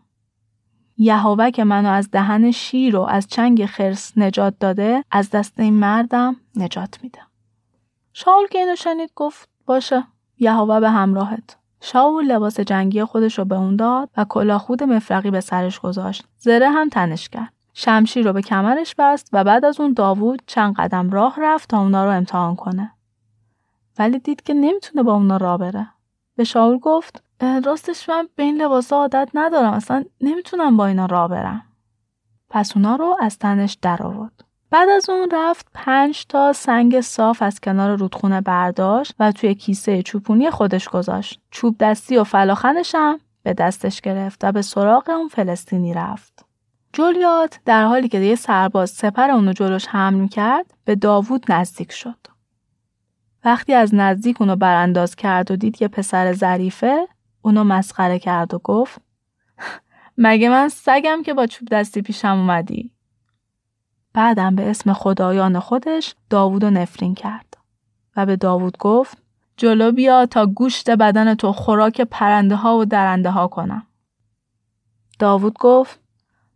یهوه 0.97 1.51
که 1.51 1.63
منو 1.63 1.89
از 1.89 2.11
دهن 2.11 2.51
شیر 2.51 2.95
و 2.95 3.01
از 3.01 3.27
چنگ 3.27 3.65
خرس 3.65 4.17
نجات 4.17 4.53
داده 4.59 5.03
از 5.11 5.29
دست 5.29 5.59
این 5.59 5.73
مردم 5.73 6.35
نجات 6.55 6.99
میده. 7.03 7.19
شاول 8.13 8.47
که 8.47 8.59
اینو 8.59 8.75
شنید 8.75 9.11
گفت 9.15 9.49
باشه 9.65 10.03
یهوه 10.39 10.79
به 10.79 10.89
همراهت. 10.89 11.58
شاول 11.81 12.25
لباس 12.25 12.59
جنگی 12.59 13.03
خودش 13.03 13.39
رو 13.39 13.45
به 13.45 13.55
اون 13.55 13.75
داد 13.75 14.09
و 14.17 14.25
کلاهخود 14.25 14.83
مفرقی 14.83 15.31
به 15.31 15.39
سرش 15.39 15.79
گذاشت. 15.79 16.23
زره 16.37 16.69
هم 16.69 16.89
تنش 16.89 17.29
کرد. 17.29 17.53
شمشیر 17.73 18.25
رو 18.25 18.33
به 18.33 18.41
کمرش 18.41 18.95
بست 18.95 19.29
و 19.33 19.43
بعد 19.43 19.65
از 19.65 19.79
اون 19.79 19.93
داوود 19.93 20.41
چند 20.47 20.75
قدم 20.75 21.09
راه 21.09 21.35
رفت 21.41 21.69
تا 21.69 21.79
اونا 21.79 22.05
رو 22.05 22.11
امتحان 22.11 22.55
کنه. 22.55 22.91
ولی 23.99 24.19
دید 24.19 24.43
که 24.43 24.53
نمی‌تونه 24.53 25.03
با 25.03 25.13
اونا 25.13 25.37
راه 25.37 25.57
بره. 25.57 25.87
به 26.35 26.43
شاول 26.43 26.77
گفت 26.77 27.23
راستش 27.65 28.09
من 28.09 28.27
به 28.35 28.43
این 28.43 28.61
لباسا 28.61 28.95
عادت 28.95 29.29
ندارم 29.33 29.73
اصلا 29.73 30.03
نمی‌تونم 30.21 30.77
با 30.77 30.85
اینا 30.85 31.05
راه 31.05 31.27
برم. 31.27 31.61
پس 32.49 32.77
اونا 32.77 32.95
رو 32.95 33.17
از 33.19 33.37
تنش 33.37 33.77
در 33.81 34.03
آورد. 34.03 34.45
بعد 34.71 34.89
از 34.89 35.09
اون 35.09 35.29
رفت 35.31 35.67
پنج 35.73 36.25
تا 36.25 36.53
سنگ 36.53 37.01
صاف 37.01 37.41
از 37.41 37.59
کنار 37.59 37.95
رودخونه 37.95 38.41
برداشت 38.41 39.15
و 39.19 39.31
توی 39.31 39.55
کیسه 39.55 40.03
چوپونی 40.03 40.49
خودش 40.49 40.89
گذاشت. 40.89 41.41
چوب 41.51 41.75
دستی 41.79 42.17
و 42.17 42.23
فلاخنش 42.23 42.95
هم 42.95 43.19
به 43.43 43.53
دستش 43.53 44.01
گرفت 44.01 44.43
و 44.43 44.51
به 44.51 44.61
سراغ 44.61 45.09
اون 45.09 45.27
فلسطینی 45.27 45.93
رفت. 45.93 46.45
جولیات 46.93 47.59
در 47.65 47.85
حالی 47.85 48.07
که 48.07 48.19
یه 48.19 48.35
سرباز 48.35 48.89
سپر 48.89 49.31
اونو 49.31 49.53
جلوش 49.53 49.87
حمل 49.87 50.19
می‌کرد 50.19 50.65
به 50.85 50.95
داوود 50.95 51.51
نزدیک 51.51 51.91
شد. 51.91 52.27
وقتی 53.45 53.73
از 53.73 53.95
نزدیک 53.95 54.41
اونو 54.41 54.55
برانداز 54.55 55.15
کرد 55.15 55.51
و 55.51 55.55
دید 55.55 55.75
که 55.77 55.87
پسر 55.87 56.33
ظریفه 56.33 57.07
اونو 57.41 57.63
مسخره 57.63 58.19
کرد 58.19 58.53
و 58.53 58.59
گفت 58.59 59.01
مگه 60.17 60.49
من 60.49 60.69
سگم 60.69 61.23
که 61.25 61.33
با 61.33 61.47
چوب 61.47 61.67
دستی 61.71 62.01
پیشم 62.01 62.27
اومدی؟ 62.27 62.91
بعدم 64.13 64.55
به 64.55 64.69
اسم 64.69 64.93
خدایان 64.93 65.59
خودش 65.59 66.15
داوود 66.29 66.63
و 66.63 66.69
نفرین 66.69 67.15
کرد 67.15 67.57
و 68.15 68.25
به 68.25 68.35
داوود 68.35 68.77
گفت 68.77 69.17
جلو 69.57 69.91
بیا 69.91 70.25
تا 70.25 70.45
گوشت 70.45 70.89
بدن 70.89 71.35
تو 71.35 71.51
خوراک 71.51 72.01
پرنده 72.01 72.55
ها 72.55 72.77
و 72.77 72.85
درنده 72.85 73.29
ها 73.29 73.47
کنم. 73.47 73.85
داوود 75.19 75.57
گفت 75.59 75.99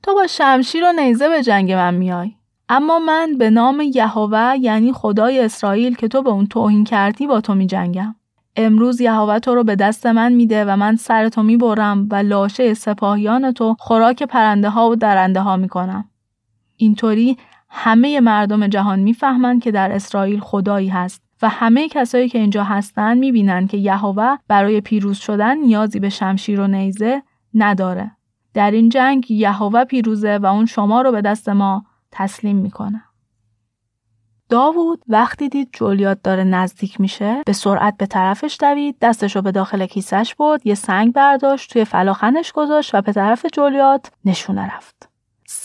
تو 0.04 0.14
با 0.14 0.28
شمشیر 0.28 0.84
و 0.84 0.92
نیزه 0.92 1.30
به 1.30 1.44
جنگ 1.44 1.72
من 1.72 1.94
میای. 1.94 2.32
اما 2.70 3.00
من 3.00 3.38
به 3.38 3.50
نام 3.50 3.82
یهوه 3.94 4.56
یعنی 4.60 4.94
خدای 4.94 5.40
اسرائیل 5.40 5.96
که 5.96 6.08
تو 6.08 6.22
به 6.22 6.30
اون 6.30 6.48
توهین 6.48 6.84
کردی 6.84 7.28
با 7.28 7.42
تو 7.42 7.56
می 7.56 7.68
جنگم. 7.68 8.16
امروز 8.56 9.02
یهوه 9.02 9.40
تو 9.40 9.56
رو 9.56 9.64
به 9.64 9.76
دست 9.76 10.06
من 10.06 10.34
میده 10.34 10.66
و 10.66 10.76
من 10.76 10.96
سر 10.96 11.30
تو 11.30 11.44
می‌برم 11.44 12.08
و 12.12 12.16
لاشه 12.16 12.74
سپاهیان 12.74 13.52
تو 13.52 13.76
خوراک 13.80 14.24
پرنده 14.24 14.70
ها 14.70 14.90
و 14.90 14.96
درنده 14.96 15.42
ها 15.42 15.58
می‌کنم. 15.58 16.10
اینطوری 16.78 17.38
همه 17.70 18.20
مردم 18.20 18.68
جهان 18.68 19.00
می‌فهمند 19.00 19.64
که 19.64 19.72
در 19.72 19.92
اسرائیل 19.92 20.40
خدایی 20.40 20.88
هست 20.88 21.22
و 21.42 21.50
همه 21.50 21.90
کسایی 21.90 22.30
که 22.30 22.40
اینجا 22.40 22.64
هستن 22.64 23.18
می‌بینن 23.18 23.68
که 23.68 23.78
یهوه 23.78 24.36
برای 24.48 24.82
پیروز 24.82 25.18
شدن 25.18 25.58
نیازی 25.58 26.00
به 26.00 26.10
شمشیر 26.10 26.60
و 26.60 26.68
نیزه 26.68 27.24
نداره. 27.54 28.12
در 28.54 28.72
این 28.72 28.90
جنگ 28.90 29.32
یهوه 29.32 29.84
پیروزه 29.84 30.38
و 30.38 30.46
اون 30.46 30.66
شما 30.66 31.02
رو 31.02 31.12
به 31.12 31.22
دست 31.22 31.50
ما 31.50 31.86
تسلیم 32.12 32.58
می‌کنه. 32.58 33.04
داوود 34.50 35.04
وقتی 35.08 35.50
دید 35.50 35.70
جولیات 35.74 36.20
داره 36.24 36.44
نزدیک 36.44 37.02
میشه 37.02 37.42
به 37.46 37.54
سرعت 37.54 37.98
به 37.98 38.06
طرفش 38.06 38.58
دوید 38.60 38.96
دستش 39.02 39.36
رو 39.36 39.42
به 39.42 39.52
داخل 39.52 39.86
کیسش 39.86 40.36
برد 40.36 40.68
یه 40.68 40.76
سنگ 40.76 41.14
برداشت 41.14 41.74
توی 41.74 41.86
فلاخنش 41.86 42.52
گذاشت 42.52 42.96
و 42.96 43.02
به 43.02 43.14
طرف 43.14 43.46
جولیات 43.54 44.12
نشونه 44.26 44.76
رفت 44.76 45.13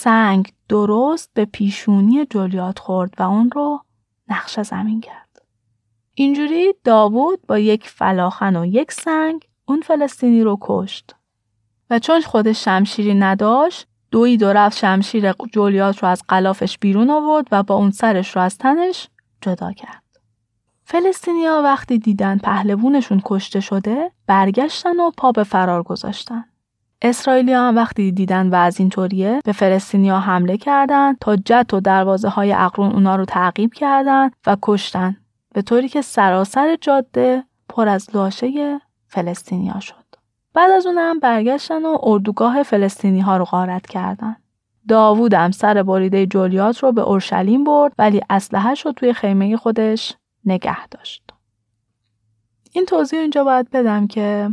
سنگ 0.01 0.53
درست 0.69 1.31
به 1.35 1.45
پیشونی 1.45 2.27
جولیات 2.27 2.79
خورد 2.79 3.15
و 3.19 3.23
اون 3.23 3.51
رو 3.51 3.81
نقش 4.29 4.61
زمین 4.61 5.01
کرد 5.01 5.43
اینجوری 6.15 6.75
داوود 6.85 7.47
با 7.47 7.59
یک 7.59 7.89
فلاخن 7.89 8.57
و 8.57 8.67
یک 8.67 8.93
سنگ 8.93 9.49
اون 9.65 9.81
فلسطینی 9.81 10.43
رو 10.43 10.59
کشت 10.61 11.15
و 11.91 11.99
چون 11.99 12.21
خودش 12.21 12.65
شمشیری 12.65 13.15
نداشت 13.15 13.87
دوی 14.11 14.37
دو 14.37 14.53
رفت 14.53 14.79
شمشیر 14.79 15.33
جولیات 15.53 16.03
رو 16.03 16.09
از 16.09 16.23
قلافش 16.29 16.79
بیرون 16.79 17.11
آورد 17.11 17.47
و 17.53 17.63
با 17.63 17.75
اون 17.75 17.91
سرش 17.91 18.37
رو 18.37 18.43
از 18.43 18.59
تنش 18.59 19.09
جدا 19.41 19.73
کرد. 19.73 20.03
فلسطینیا 20.85 21.61
وقتی 21.65 21.99
دیدن 21.99 22.39
پهلوونشون 22.39 23.23
کشته 23.25 23.61
شده 23.61 24.11
برگشتن 24.27 25.01
و 25.01 25.11
پا 25.11 25.33
به 25.33 25.45
فرار 25.45 25.83
گذاشتن. 25.83 26.45
اسرائیلی 27.03 27.53
هم 27.53 27.77
وقتی 27.77 28.13
دیدن 28.13 28.51
و 28.51 28.55
از 28.55 28.81
اینطوریه 28.81 29.41
به 29.45 29.53
فلسطینیا 29.53 30.19
حمله 30.19 30.57
کردند 30.57 31.19
تا 31.21 31.37
جت 31.37 31.75
و 31.75 31.81
دروازه 31.81 32.29
های 32.29 32.53
اقرون 32.53 32.93
اونا 32.93 33.17
رو 33.17 33.25
تعقیب 33.25 33.75
کردند 33.75 34.33
و 34.47 34.57
کشتن 34.63 35.17
به 35.55 35.63
طوری 35.63 35.89
که 35.89 36.03
سراسر 36.03 36.77
جاده 36.81 37.45
پر 37.69 37.89
از 37.89 38.09
لاشه 38.15 38.81
فلسطینیا 39.07 39.81
شد. 39.81 39.95
بعد 40.55 40.71
از 40.71 40.87
اونم 40.87 41.19
برگشتن 41.19 41.87
و 41.87 41.99
اردوگاه 42.03 42.63
فلسطینی 42.63 43.21
ها 43.21 43.37
رو 43.37 43.45
غارت 43.45 43.87
کردن. 43.87 44.37
داوود 44.89 45.35
هم 45.35 45.51
سر 45.51 45.83
بریده 45.83 46.27
جولیات 46.27 46.79
رو 46.79 46.93
به 46.93 47.01
اورشلیم 47.01 47.65
برد 47.65 47.93
ولی 47.99 48.21
اسلحه‌اش 48.31 48.87
رو 48.87 48.93
توی 48.93 49.13
خیمه 49.13 49.57
خودش 49.57 50.17
نگه 50.45 50.87
داشت. 50.89 51.23
این 52.73 52.85
توضیح 52.85 53.19
اینجا 53.19 53.45
باید 53.45 53.71
بدم 53.71 54.07
که 54.07 54.49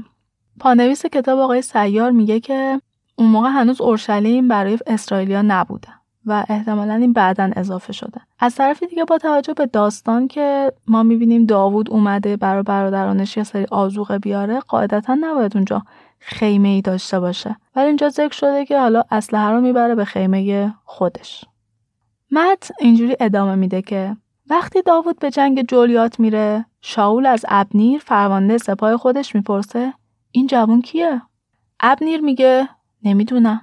پانویس 0.60 1.06
کتاب 1.06 1.40
آقای 1.40 1.62
سیار 1.62 2.12
میگه 2.12 2.40
که 2.40 2.82
اون 3.16 3.30
موقع 3.30 3.50
هنوز 3.50 3.82
اورشلیم 3.82 4.48
برای 4.48 4.80
اسرائیلیا 4.88 5.42
نبوده 5.42 5.88
و 6.26 6.46
احتمالا 6.50 6.94
این 6.94 7.14
بعدا 7.14 7.52
اضافه 7.56 7.94
شده. 7.94 8.22
از 8.40 8.56
طرف 8.56 8.84
دیگه 8.84 9.06
با 9.06 9.18
توجه 9.18 9.54
به 9.54 9.66
داستان 9.66 10.28
که 10.28 10.72
ما 10.88 11.04
می‌بینیم 11.04 11.46
داوود 11.46 11.90
اومده 11.90 12.38
برای 12.38 12.64
برادرانش 12.64 13.38
یه 13.38 13.44
سری 13.44 13.66
آزوقه 13.72 14.20
بیاره 14.20 14.60
قاعدتا 14.60 15.18
نباید 15.22 15.56
اونجا 15.56 15.84
خیمه 16.20 16.68
ای 16.68 16.82
داشته 16.82 17.20
باشه. 17.20 17.56
ولی 17.76 17.88
اینجا 17.88 18.10
ذکر 18.10 18.34
شده 18.34 18.66
که 18.66 18.80
حالا 18.80 19.04
اسلحه 19.12 19.50
رو 19.50 19.62
می‌بره 19.62 19.96
به 19.96 20.06
خیمه 20.06 20.74
خودش. 20.86 21.46
مت 22.32 22.72
اینجوری 22.80 23.16
ادامه 23.20 23.56
میده 23.56 23.82
که 23.82 24.18
وقتی 24.50 24.82
داوود 24.82 25.20
به 25.20 25.32
جنگ 25.32 25.68
جولیات 25.68 26.20
میره 26.20 26.66
شاول 26.82 27.26
از 27.26 27.46
ابنیر 27.48 28.00
فرمانده 28.00 28.58
سپاه 28.58 28.98
خودش 28.98 29.36
می‌پرسه 29.36 29.94
این 30.36 30.48
جوون 30.48 30.82
کیه؟ 30.82 31.22
ابنیر 31.80 32.22
میگه 32.22 32.70
نمی‌دونم. 33.04 33.62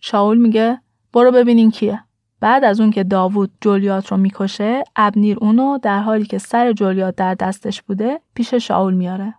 شاول 0.00 0.38
میگه 0.38 0.80
برو 1.12 1.32
ببینین 1.32 1.70
کیه. 1.70 2.04
بعد 2.40 2.64
از 2.64 2.80
اون 2.80 2.90
که 2.90 3.04
داوود 3.04 3.50
جولیات 3.60 4.06
رو 4.06 4.16
می‌کشه 4.16 4.84
ابنیر 4.96 5.38
اونو 5.40 5.78
در 5.78 6.00
حالی 6.00 6.24
که 6.24 6.38
سر 6.38 6.72
جولیات 6.72 7.16
در 7.16 7.34
دستش 7.34 7.82
بوده 7.82 8.20
پیش 8.34 8.54
شاول 8.54 8.94
میاره. 8.94 9.34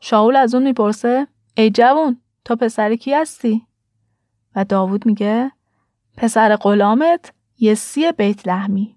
شاول 0.00 0.36
از 0.36 0.54
اون 0.54 0.64
می‌پرسه 0.64 1.26
ای 1.56 1.70
جوون 1.70 2.20
تو 2.44 2.56
پسر 2.56 2.96
کی 2.96 3.14
هستی؟ 3.14 3.66
و 4.56 4.64
داوود 4.64 5.06
میگه 5.06 5.52
پسر 6.16 6.56
غلامت 6.56 7.32
یسی 7.58 8.12
بیت 8.12 8.48
لحمی. 8.48 8.95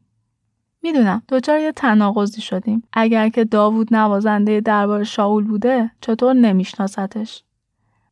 می‌دونم 0.82 1.22
دچار 1.30 1.60
یه 1.60 1.72
تناقضی 1.72 2.42
شدیم. 2.42 2.84
اگر 2.94 3.30
که 3.30 3.46
داوود 3.46 3.96
نوازنده 3.96 4.62
دربار 4.62 5.04
شاول 5.04 5.44
بوده 5.44 5.92
چطور 6.02 6.34
نمیشناستش؟ 6.34 7.44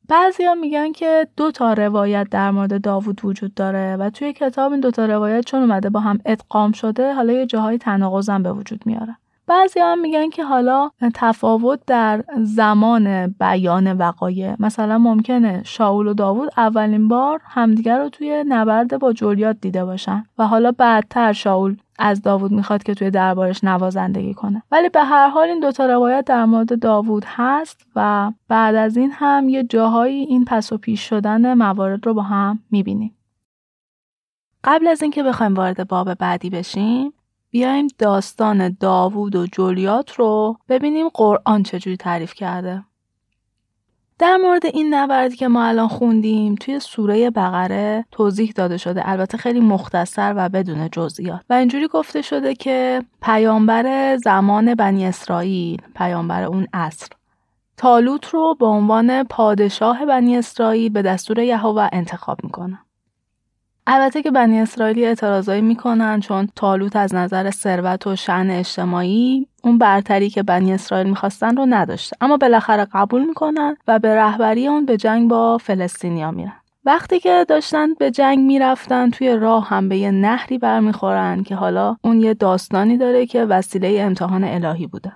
بعضیا 0.08 0.56
میگن 0.56 0.92
که 0.92 1.28
دو 1.38 1.52
تا 1.52 1.74
روایت 1.74 2.28
در 2.32 2.52
مورد 2.52 2.82
داوود 2.82 3.26
وجود 3.26 3.54
داره 3.54 3.96
و 3.96 4.10
توی 4.10 4.34
کتاب 4.34 4.72
این 4.72 4.82
دو 4.82 4.92
تا 4.92 5.06
روایت 5.06 5.46
چون 5.46 5.62
اومده 5.62 5.90
با 5.90 6.00
هم 6.00 6.20
ادغام 6.26 6.72
شده 6.72 7.14
حالا 7.14 7.34
یه 7.34 7.46
جاهای 7.46 7.78
تناقضم 7.78 8.44
به 8.44 8.54
وجود 8.54 8.86
میاره. 8.86 9.18
بعضی 9.48 9.80
هم 9.80 10.00
میگن 10.02 10.30
که 10.30 10.44
حالا 10.44 10.90
تفاوت 11.14 11.80
در 11.88 12.24
زمان 12.44 13.28
بیان 13.28 13.94
وقایع. 13.94 14.56
مثلا 14.60 14.98
ممکنه 14.98 15.62
شاول 15.66 16.08
و 16.08 16.14
داوود 16.14 16.50
اولین 16.58 17.08
بار 17.08 17.42
همدیگر 17.44 18.00
رو 18.00 18.10
توی 18.10 18.44
نبرد 18.48 19.00
با 19.00 19.14
جولیات 19.14 19.58
دیده 19.62 19.86
باشن 19.86 20.24
و 20.38 20.48
حالا 20.48 20.72
بعدتر 20.72 21.34
شاول 21.34 21.76
از 22.00 22.22
داوود 22.22 22.52
می‌خواد 22.52 22.84
که 22.84 22.94
توی 22.94 23.12
دربارش 23.12 23.64
نوازندگی 23.64 24.34
کنه. 24.34 24.64
ولی 24.72 24.90
به 24.90 25.04
هر 25.04 25.30
حال 25.30 25.48
این 25.48 25.60
دوتا 25.60 25.86
روایت 25.86 26.26
در 26.26 26.46
مورد 26.46 26.80
داوود 26.80 27.24
هست 27.28 27.88
و 27.96 28.32
بعد 28.48 28.76
از 28.76 28.98
این 28.98 29.12
هم 29.14 29.50
یه 29.50 29.64
جاهایی 29.64 30.20
این 30.20 30.46
پس 30.46 30.72
و 30.72 30.78
پیش 30.78 31.10
شدن 31.10 31.54
موارد 31.54 32.06
رو 32.08 32.14
با 32.14 32.22
هم 32.22 32.60
می‌بینیم. 32.72 33.14
قبل 34.64 34.88
از 34.88 35.02
اینکه 35.02 35.24
بخوایم 35.24 35.54
وارد 35.54 35.88
باب 35.88 36.14
بعدی 36.14 36.50
بشیم 36.50 37.14
بیایم 37.50 37.88
داستان 37.98 38.78
داوود 38.80 39.36
و 39.36 39.48
جولیات 39.48 40.12
رو 40.12 40.58
ببینیم 40.70 41.10
قرآن 41.10 41.64
چجوری 41.64 41.98
تعریف 41.98 42.34
کرده. 42.34 42.84
در 44.20 44.38
مورد 44.38 44.66
این 44.66 44.94
نبردی 44.94 45.36
که 45.36 45.48
ما 45.48 45.66
الان 45.66 45.88
خوندیم 45.88 46.56
توی 46.56 46.80
سوره 46.80 47.30
بقره 47.30 48.06
توضیح 48.12 48.54
داده 48.56 48.78
شده. 48.78 49.10
البته 49.10 49.38
خیلی 49.38 49.60
مختصر 49.60 50.34
و 50.38 50.50
بدون 50.50 50.90
جزئیات. 50.92 51.42
و 51.50 51.54
اینجوری 51.54 51.88
گفته 51.88 52.22
شده 52.22 52.56
که 52.56 53.04
پیامبر 53.22 54.18
زمان 54.18 54.76
بنی 54.76 55.06
اسرائیل 55.06 55.82
پیامبر 55.96 56.44
اون 56.44 56.68
عصر 56.74 57.08
تالوت 57.78 58.26
رو 58.26 58.56
به 58.60 58.66
عنوان 58.66 59.24
پادشاه 59.24 60.06
بنی 60.06 60.38
اسرائیل 60.38 60.92
به 60.92 61.02
دستور 61.02 61.40
یهوه 61.40 61.90
انتخاب 61.92 62.44
می‌کنه. 62.44 62.80
البته 63.90 64.22
که 64.22 64.32
بنی 64.32 64.60
اسرائیلی 64.60 65.06
اعتراضایی 65.06 65.62
می‌کنن 65.62 66.20
چون 66.20 66.50
تالوت 66.56 66.96
از 66.96 67.16
نظر 67.16 67.52
ثروت 67.52 68.08
و 68.08 68.16
شعن 68.16 68.50
اجتماعی 68.50 69.48
اون 69.64 69.78
برتری 69.78 70.30
که 70.30 70.44
بنی 70.44 70.74
اسرائیل 70.74 71.08
می‌خواستن 71.08 71.58
رو 71.58 71.66
نداشته. 71.70 72.18
اما 72.22 72.38
بالاخره 72.38 72.88
قبول 72.94 73.26
می‌کنن 73.26 73.78
و 73.88 74.00
به 74.00 74.16
رهبری 74.16 74.68
اون 74.68 74.86
به 74.86 74.98
جنگ 74.98 75.30
با 75.30 75.58
فلسطینیا 75.58 76.32
میرن. 76.32 76.54
وقتی 76.86 77.20
که 77.20 77.46
داشتن 77.48 77.94
به 77.94 78.12
جنگ 78.12 78.40
می‌رفتن 78.40 79.10
توی 79.10 79.36
راه 79.36 79.70
هم 79.70 79.90
به 79.90 79.98
یه 79.98 80.12
نهری 80.12 80.58
برمیخورن 80.58 81.44
که 81.44 81.56
حالا 81.56 81.96
اون 82.02 82.22
یه 82.22 82.34
داستانی 82.34 82.98
داره 82.98 83.26
که 83.26 83.46
وسیله 83.46 84.02
امتحان 84.02 84.44
الهی 84.44 84.88
بوده. 84.88 85.14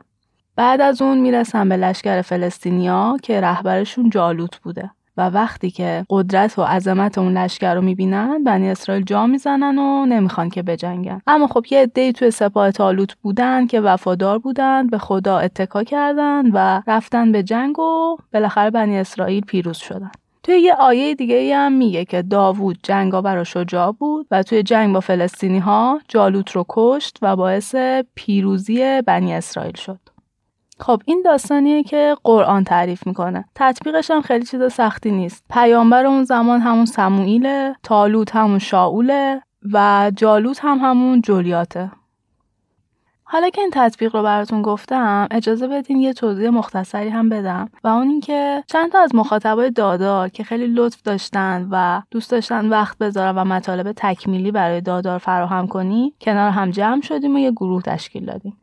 بعد 0.55 0.81
از 0.81 1.01
اون 1.01 1.17
می‌رسن 1.17 1.69
به 1.69 1.77
لشکر 1.77 2.21
فلسطینیا 2.21 3.17
که 3.23 3.41
رهبرشون 3.41 4.09
جالوت 4.09 4.57
بوده. 4.57 4.91
و 5.17 5.29
وقتی 5.29 5.71
که 5.71 6.05
قدرت 6.09 6.59
و 6.59 6.61
عظمت 6.61 7.17
اون 7.17 7.37
لشکر 7.37 7.75
رو 7.75 7.81
می‌بینن 7.81 8.43
بنی 8.43 8.69
اسرائیل 8.69 9.03
جا 9.03 9.25
می‌زنن 9.27 9.77
و 9.77 10.05
نمی‌خوان 10.05 10.49
که 10.49 10.63
بجنگن 10.63 11.21
اما 11.27 11.47
خب 11.47 11.65
یه 11.71 11.81
عده‌ای 11.81 12.13
توی 12.13 12.31
سپاه 12.31 12.71
تالوت 12.71 13.13
بودن 13.13 13.67
که 13.67 13.81
وفادار 13.81 14.39
بودن 14.39 14.87
به 14.87 14.97
خدا 14.97 15.37
اتکا 15.37 15.83
کردن 15.83 16.51
و 16.53 16.81
رفتن 16.87 17.31
به 17.31 17.43
جنگ 17.43 17.79
و 17.79 18.17
بالاخره 18.33 18.69
بنی 18.69 18.97
اسرائیل 18.97 19.45
پیروز 19.45 19.77
شدن 19.77 20.11
توی 20.43 20.59
یه 20.59 20.73
آیه 20.73 21.15
دیگه 21.15 21.35
ای 21.35 21.51
هم 21.51 21.73
میگه 21.73 22.05
که 22.05 22.21
داوود 22.21 22.79
جنگاور 22.83 23.37
و 23.37 23.43
شجاع 23.43 23.91
بود 23.91 24.27
و 24.31 24.43
توی 24.43 24.63
جنگ 24.63 24.93
با 24.93 24.99
فلسطینی 24.99 25.59
ها 25.59 25.99
جالوت 26.07 26.51
رو 26.51 26.65
کشت 26.69 27.17
و 27.21 27.35
باعث 27.35 27.75
پیروزی 28.15 29.01
بنی 29.01 29.33
اسرائیل 29.33 29.75
شد. 29.75 29.99
خب 30.81 31.01
این 31.05 31.21
داستانیه 31.25 31.83
که 31.83 32.15
قرآن 32.23 32.63
تعریف 32.63 33.07
می‌کنه. 33.07 33.45
تطبیقش 33.55 34.11
هم 34.11 34.21
خیلی 34.21 34.45
چیز 34.45 34.73
سختی 34.73 35.11
نیست. 35.11 35.45
پیامبر 35.49 36.05
اون 36.05 36.23
زمان 36.23 36.59
همون 36.59 36.85
سموئیل 36.85 37.73
تالوت 37.83 38.35
همون 38.35 38.59
شاوله 38.59 39.41
و 39.73 40.11
جالوت 40.15 40.59
هم 40.63 40.77
همون 40.77 41.21
جولیاته. 41.21 41.91
حالا 43.23 43.49
که 43.49 43.61
این 43.61 43.69
تطبیق 43.73 44.15
رو 44.15 44.23
براتون 44.23 44.61
گفتم 44.61 45.27
اجازه 45.31 45.67
بدین 45.67 46.01
یه 46.01 46.13
توضیح 46.13 46.49
مختصری 46.49 47.09
هم 47.09 47.29
بدم 47.29 47.69
و 47.83 47.87
اون 47.87 48.07
اینکه 48.07 48.63
چند 48.67 48.91
تا 48.91 48.99
از 48.99 49.15
مخاطبای 49.15 49.71
دادار 49.71 50.29
که 50.29 50.43
خیلی 50.43 50.67
لطف 50.67 51.01
داشتن 51.01 51.67
و 51.71 52.01
دوست 52.11 52.31
داشتن 52.31 52.69
وقت 52.69 52.97
بذارن 52.97 53.35
و 53.35 53.43
مطالب 53.43 53.91
تکمیلی 53.91 54.51
برای 54.51 54.81
دادار 54.81 55.17
فراهم 55.17 55.67
کنی 55.67 56.13
کنار 56.21 56.49
هم 56.49 56.71
جمع 56.71 57.01
شدیم 57.01 57.35
و 57.35 57.39
یه 57.39 57.51
گروه 57.51 57.81
تشکیل 57.81 58.25
دادیم. 58.25 58.60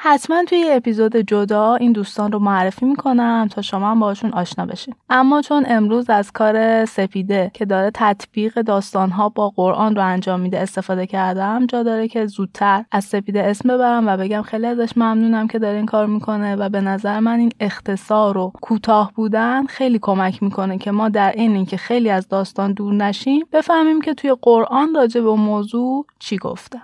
حتما 0.00 0.44
توی 0.44 0.70
اپیزود 0.70 1.16
جدا 1.16 1.74
این 1.74 1.92
دوستان 1.92 2.32
رو 2.32 2.38
معرفی 2.38 2.86
می‌کنم 2.86 3.48
تا 3.50 3.62
شما 3.62 3.90
هم 3.90 4.00
باشون 4.00 4.32
آشنا 4.32 4.66
بشین. 4.66 4.94
اما 5.10 5.42
چون 5.42 5.64
امروز 5.68 6.10
از 6.10 6.32
کار 6.32 6.84
سپیده 6.84 7.50
که 7.54 7.64
داره 7.64 7.90
تطبیق 7.94 8.62
داستانها 8.62 9.28
با 9.28 9.48
قرآن 9.48 9.96
رو 9.96 10.02
انجام 10.02 10.40
میده 10.40 10.60
استفاده 10.60 11.06
کردم 11.06 11.66
جا 11.66 11.82
داره 11.82 12.08
که 12.08 12.26
زودتر 12.26 12.84
از 12.92 13.04
سپیده 13.04 13.42
اسم 13.42 13.68
ببرم 13.68 14.06
و 14.06 14.16
بگم 14.16 14.42
خیلی 14.42 14.66
ازش 14.66 14.90
ممنونم 14.96 15.48
که 15.48 15.58
داره 15.58 15.76
این 15.76 15.86
کار 15.86 16.06
می‌کنه 16.06 16.56
و 16.56 16.68
به 16.68 16.80
نظر 16.80 17.20
من 17.20 17.38
این 17.38 17.52
اختصار 17.60 18.38
و 18.38 18.52
کوتاه 18.62 19.12
بودن 19.14 19.66
خیلی 19.66 19.98
کمک 20.02 20.42
می‌کنه 20.42 20.78
که 20.78 20.90
ما 20.90 21.08
در 21.08 21.32
این 21.32 21.54
اینکه 21.54 21.76
خیلی 21.76 22.10
از 22.10 22.28
داستان 22.28 22.72
دور 22.72 22.94
نشیم 22.94 23.46
بفهمیم 23.52 24.00
که 24.00 24.14
توی 24.14 24.36
قرآن 24.42 24.94
راجع 24.94 25.20
به 25.20 25.34
موضوع 25.34 26.06
چی 26.18 26.38
گفتم. 26.38 26.82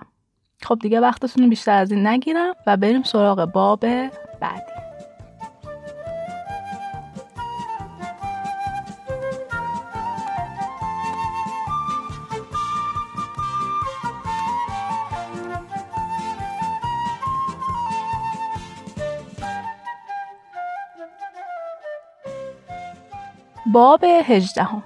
خب 0.63 0.79
دیگه 0.81 0.99
وقتتون 0.99 1.49
بیشتر 1.49 1.77
از 1.77 1.91
این 1.91 2.07
نگیرم 2.07 2.55
و 2.67 2.77
بریم 2.77 3.03
سراغ 3.03 3.45
باب 3.45 3.79
بعدی. 4.39 4.75
باب 23.73 24.03
هجدهم. 24.03 24.83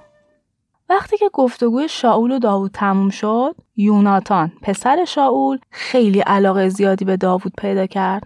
وقتی 1.00 1.16
که 1.16 1.30
گفتگوی 1.32 1.88
شاول 1.88 2.30
و 2.30 2.38
داوود 2.38 2.70
تموم 2.70 3.10
شد 3.10 3.56
یوناتان 3.76 4.52
پسر 4.62 5.04
شاول 5.04 5.58
خیلی 5.70 6.20
علاقه 6.20 6.68
زیادی 6.68 7.04
به 7.04 7.16
داوود 7.16 7.52
پیدا 7.58 7.86
کرد. 7.86 8.22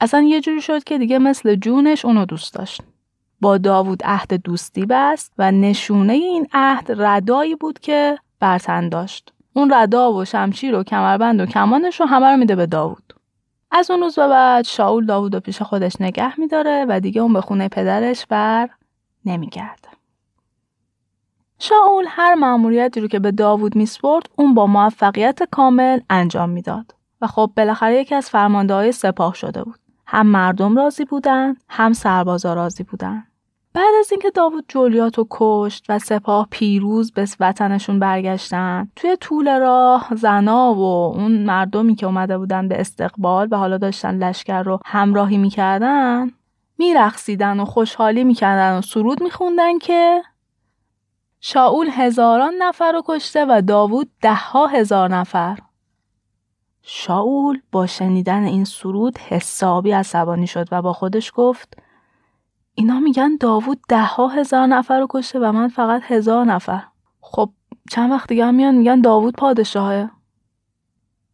اصلا 0.00 0.20
یه 0.20 0.40
جوری 0.40 0.60
شد 0.60 0.84
که 0.84 0.98
دیگه 0.98 1.18
مثل 1.18 1.54
جونش 1.54 2.04
اونو 2.04 2.24
دوست 2.24 2.54
داشت. 2.54 2.82
با 3.40 3.58
داوود 3.58 4.02
عهد 4.04 4.34
دوستی 4.34 4.86
بست 4.86 5.32
و 5.38 5.52
نشونه 5.52 6.12
این 6.12 6.46
عهد 6.52 6.86
ردایی 6.96 7.54
بود 7.54 7.78
که 7.78 8.18
برتن 8.40 8.88
داشت. 8.88 9.32
اون 9.52 9.74
ردا 9.74 10.12
و 10.12 10.24
شمشیر 10.24 10.74
و 10.74 10.82
کمربند 10.82 11.40
و 11.40 11.46
کمانش 11.46 12.00
رو 12.00 12.06
همه 12.06 12.26
رو 12.26 12.36
میده 12.36 12.56
به 12.56 12.66
داوود. 12.66 13.14
از 13.70 13.90
اون 13.90 14.00
روز 14.00 14.16
به 14.16 14.28
بعد 14.28 14.64
شاول 14.64 15.06
داوود 15.06 15.34
رو 15.34 15.40
پیش 15.40 15.62
خودش 15.62 16.00
نگه 16.00 16.40
میداره 16.40 16.86
و 16.88 17.00
دیگه 17.00 17.20
اون 17.20 17.32
به 17.32 17.40
خونه 17.40 17.68
پدرش 17.68 18.26
بر 18.26 18.68
نمیگرده. 19.24 19.93
شاول 21.64 22.04
هر 22.08 22.34
مأموریتی 22.34 23.00
رو 23.00 23.08
که 23.08 23.18
به 23.18 23.30
داوود 23.30 23.76
میسپرد 23.76 24.28
اون 24.36 24.54
با 24.54 24.66
موفقیت 24.66 25.42
کامل 25.50 26.00
انجام 26.10 26.50
می‌داد. 26.50 26.94
و 27.20 27.26
خب 27.26 27.50
بالاخره 27.56 28.00
یکی 28.00 28.14
از 28.14 28.30
فرمانده 28.30 28.74
های 28.74 28.92
سپاه 28.92 29.34
شده 29.34 29.64
بود. 29.64 29.78
هم 30.06 30.26
مردم 30.26 30.76
راضی 30.76 31.04
بودن 31.04 31.56
هم 31.68 31.92
سربازا 31.92 32.54
راضی 32.54 32.82
بودن. 32.82 33.24
بعد 33.74 33.94
از 34.00 34.12
اینکه 34.12 34.30
داوود 34.30 34.64
جولیات 34.68 35.18
رو 35.18 35.26
کشت 35.30 35.84
و 35.88 35.98
سپاه 35.98 36.48
پیروز 36.50 37.12
به 37.12 37.26
وطنشون 37.40 37.98
برگشتن 37.98 38.88
توی 38.96 39.16
طول 39.16 39.58
راه 39.58 40.08
زنا 40.16 40.74
و 40.74 41.12
اون 41.16 41.44
مردمی 41.44 41.94
که 41.94 42.06
اومده 42.06 42.38
بودن 42.38 42.68
به 42.68 42.80
استقبال 42.80 43.48
و 43.50 43.56
حالا 43.56 43.78
داشتن 43.78 44.18
لشکر 44.18 44.62
رو 44.62 44.80
همراهی 44.86 45.38
می‌کردن 45.38 46.30
میرقصیدن 46.78 47.60
و 47.60 47.64
خوشحالی 47.64 48.24
می‌کردن 48.24 48.78
و 48.78 48.82
سرود 48.82 49.22
میخوندن 49.22 49.78
که 49.78 50.22
شاول 51.46 51.88
هزاران 51.92 52.54
نفر 52.58 52.92
رو 52.92 53.02
کشته 53.06 53.46
و 53.48 53.62
داوود 53.66 54.10
ده 54.20 54.34
ها 54.34 54.66
هزار 54.66 55.08
نفر. 55.08 55.58
شاول 56.82 57.60
با 57.72 57.86
شنیدن 57.86 58.44
این 58.44 58.64
سرود 58.64 59.18
حسابی 59.18 59.90
عصبانی 59.90 60.46
شد 60.46 60.68
و 60.72 60.82
با 60.82 60.92
خودش 60.92 61.32
گفت 61.34 61.78
اینا 62.74 63.00
میگن 63.00 63.36
داوود 63.40 63.80
ده 63.88 64.04
ها 64.04 64.28
هزار 64.28 64.66
نفر 64.66 65.00
رو 65.00 65.06
کشته 65.10 65.38
و 65.38 65.52
من 65.52 65.68
فقط 65.68 66.02
هزار 66.04 66.44
نفر. 66.44 66.82
خب 67.20 67.50
چند 67.90 68.10
وقت 68.10 68.28
دیگه 68.28 68.46
هم 68.46 68.54
میان 68.54 68.74
میگن 68.74 69.00
داوود 69.00 69.34
پادشاهه. 69.34 70.10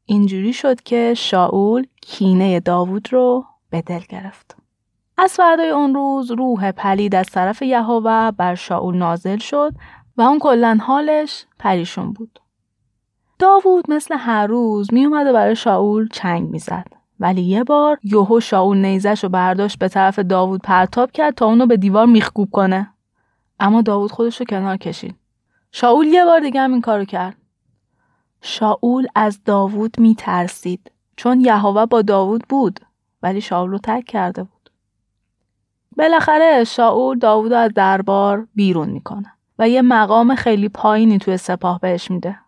اینجوری 0.04 0.52
شد 0.52 0.80
که 0.80 1.14
شاول 1.16 1.86
کینه 2.02 2.60
داوود 2.60 3.12
رو 3.12 3.44
به 3.70 3.82
دل 3.82 4.02
گرفت. 4.08 4.60
از 5.22 5.32
فردای 5.32 5.70
اون 5.70 5.94
روز 5.94 6.30
روح 6.30 6.72
پلید 6.72 7.14
از 7.14 7.26
طرف 7.26 7.62
یهوه 7.62 8.30
بر 8.30 8.54
شاول 8.54 8.96
نازل 8.96 9.38
شد 9.38 9.72
و 10.20 10.22
اون 10.22 10.38
کلا 10.38 10.78
حالش 10.82 11.46
پریشون 11.58 12.12
بود. 12.12 12.40
داوود 13.38 13.90
مثل 13.90 14.16
هر 14.18 14.46
روز 14.46 14.94
میومد 14.94 15.26
و 15.26 15.32
برای 15.32 15.56
شاول 15.56 16.08
چنگ 16.12 16.50
می‌زد. 16.50 16.86
ولی 17.20 17.42
یه 17.42 17.64
بار 17.64 17.98
یوهو 18.02 18.40
شاول 18.40 18.76
نیزش 18.76 19.24
رو 19.24 19.30
برداشت 19.30 19.78
به 19.78 19.88
طرف 19.88 20.18
داوود 20.18 20.62
پرتاب 20.62 21.10
کرد 21.10 21.34
تا 21.34 21.46
اونو 21.46 21.66
به 21.66 21.76
دیوار 21.76 22.06
میخکوب 22.06 22.50
کنه. 22.50 22.90
اما 23.60 23.82
داوود 23.82 24.12
خودش 24.12 24.40
رو 24.40 24.46
کنار 24.46 24.76
کشید. 24.76 25.14
شاول 25.72 26.06
یه 26.06 26.24
بار 26.24 26.40
دیگه 26.40 26.60
هم 26.60 26.72
این 26.72 26.80
کارو 26.80 27.04
کرد. 27.04 27.36
شاول 28.42 29.06
از 29.14 29.44
داوود 29.44 30.00
میترسید 30.00 30.92
چون 31.16 31.40
یهوه 31.40 31.86
با 31.86 32.02
داوود 32.02 32.44
بود 32.48 32.80
ولی 33.22 33.40
شاول 33.40 33.70
رو 33.70 33.78
ترک 33.78 34.04
کرده 34.04 34.42
بود. 34.42 34.70
بالاخره 35.96 36.64
شاول 36.64 37.18
داوود 37.18 37.52
از 37.52 37.74
دربار 37.74 38.48
بیرون 38.54 38.90
می‌کنه 38.90 39.32
و 39.60 39.68
یه 39.68 39.82
مقام 39.82 40.34
خیلی 40.34 40.68
پایینی 40.68 41.18
توی 41.18 41.36
سپاه 41.36 41.80
بهش 41.80 42.10
میده. 42.10 42.38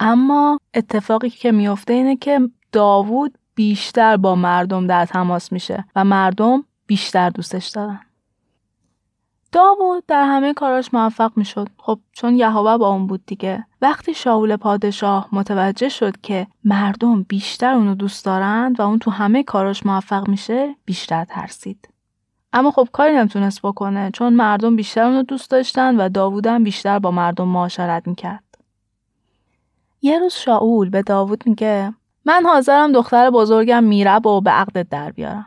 اما 0.00 0.60
اتفاقی 0.74 1.30
که 1.30 1.52
میفته 1.52 1.92
اینه 1.92 2.16
که 2.16 2.40
داوود 2.72 3.38
بیشتر 3.54 4.16
با 4.16 4.34
مردم 4.34 4.86
در 4.86 5.06
تماس 5.06 5.52
میشه 5.52 5.84
و 5.96 6.04
مردم 6.04 6.64
بیشتر 6.86 7.30
دوستش 7.30 7.68
دارن. 7.68 8.00
داوود 9.52 10.04
در 10.06 10.24
همه 10.24 10.54
کاراش 10.54 10.94
موفق 10.94 11.32
می‌شد. 11.36 11.68
خب 11.78 12.00
چون 12.12 12.36
یهوه 12.36 12.76
با 12.76 12.88
اون 12.88 13.06
بود 13.06 13.26
دیگه. 13.26 13.66
وقتی 13.82 14.14
شاول 14.14 14.56
پادشاه 14.56 15.28
متوجه 15.32 15.88
شد 15.88 16.20
که 16.20 16.46
مردم 16.64 17.22
بیشتر 17.22 17.74
اونو 17.74 17.94
دوست 17.94 18.24
دارند 18.24 18.80
و 18.80 18.82
اون 18.82 18.98
تو 18.98 19.10
همه 19.10 19.42
کاراش 19.42 19.86
موفق 19.86 20.28
میشه، 20.28 20.76
بیشتر 20.84 21.24
ترسید. 21.24 21.88
اما 22.52 22.70
خب 22.70 22.88
کاری 22.92 23.16
نمی‌تونست 23.16 23.62
بکنه 23.62 24.10
چون 24.10 24.32
مردم 24.32 24.76
بیشتر 24.76 25.04
اونو 25.04 25.22
دوست 25.22 25.50
داشتن 25.50 25.96
و 25.96 26.08
داوودم 26.08 26.64
بیشتر 26.64 26.98
با 26.98 27.10
مردم 27.10 27.48
معاشرت 27.48 28.08
می‌کرد. 28.08 28.44
یه 30.02 30.18
روز 30.18 30.32
شاول 30.32 30.90
به 30.90 31.02
داوود 31.02 31.46
میگه 31.46 31.94
من 32.24 32.42
حاضرم 32.46 32.92
دختر 32.92 33.30
بزرگم 33.30 33.84
میرب 33.84 34.26
و 34.26 34.40
به 34.40 34.50
عقدت 34.50 34.88
در 34.88 35.10
بیارم. 35.10 35.46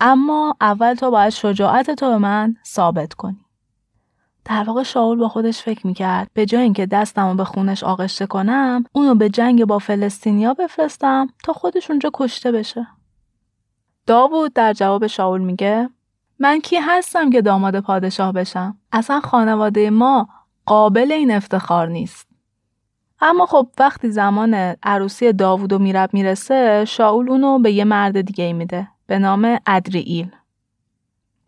اما 0.00 0.56
اول 0.60 0.94
تو 0.94 1.10
باید 1.10 1.30
شجاعت 1.30 1.90
تو 1.90 2.08
به 2.08 2.18
من 2.18 2.56
ثابت 2.66 3.14
کنی. 3.14 3.44
در 4.44 4.64
واقع 4.64 4.82
شاول 4.82 5.18
با 5.18 5.28
خودش 5.28 5.62
فکر 5.62 5.86
می‌کرد 5.86 6.30
به 6.34 6.46
جای 6.46 6.62
اینکه 6.62 6.86
دستم 6.86 7.28
رو 7.28 7.34
به 7.34 7.44
خونش 7.44 7.84
آغشته 7.84 8.26
کنم 8.26 8.84
اونو 8.92 9.14
به 9.14 9.28
جنگ 9.28 9.64
با 9.64 9.78
فلسطینیا 9.78 10.54
بفرستم 10.54 11.28
تا 11.44 11.52
خودش 11.52 11.90
اونجا 11.90 12.10
کشته 12.14 12.52
بشه. 12.52 12.86
داوود 14.06 14.52
در 14.52 14.72
جواب 14.72 15.06
شاول 15.06 15.40
میگه 15.40 15.90
من 16.38 16.60
کی 16.60 16.76
هستم 16.76 17.30
که 17.30 17.42
داماد 17.42 17.80
پادشاه 17.80 18.32
بشم؟ 18.32 18.78
اصلا 18.92 19.20
خانواده 19.20 19.90
ما 19.90 20.28
قابل 20.66 21.12
این 21.12 21.30
افتخار 21.30 21.88
نیست. 21.88 22.28
اما 23.20 23.46
خب 23.46 23.68
وقتی 23.78 24.10
زمان 24.10 24.54
عروسی 24.82 25.32
داوود 25.32 25.72
و 25.72 25.78
میرب 25.78 26.10
می‌رسه 26.14 26.84
شاول 26.84 27.30
اونو 27.30 27.58
به 27.58 27.72
یه 27.72 27.84
مرد 27.84 28.20
دیگه 28.20 28.52
میده 28.52 28.88
به 29.06 29.18
نام 29.18 29.58
ادریئیل. 29.66 30.30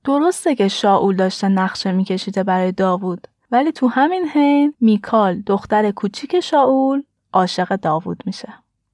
درسته 0.05 0.55
که 0.55 0.69
شاول 0.69 1.17
داشته 1.17 1.49
نقشه 1.49 1.93
میکشیده 1.93 2.43
برای 2.43 2.73
داوود 2.73 3.29
ولی 3.51 3.73
تو 3.73 3.87
همین 3.87 4.29
حین 4.29 4.75
میکال 4.81 5.41
دختر 5.41 5.91
کوچیک 5.91 6.41
شاول 6.41 7.03
عاشق 7.33 7.77
داوود 7.77 8.23
میشه. 8.27 8.49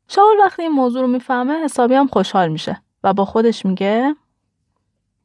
شاول 0.08 0.36
وقتی 0.44 0.62
این 0.62 0.72
موضوع 0.72 1.02
رو 1.02 1.08
می‌فهمه 1.08 1.54
حسابی 1.64 1.94
هم 1.94 2.06
خوشحال 2.06 2.48
میشه 2.48 2.82
و 3.04 3.12
با 3.12 3.24
خودش 3.24 3.66
میگه 3.66 4.14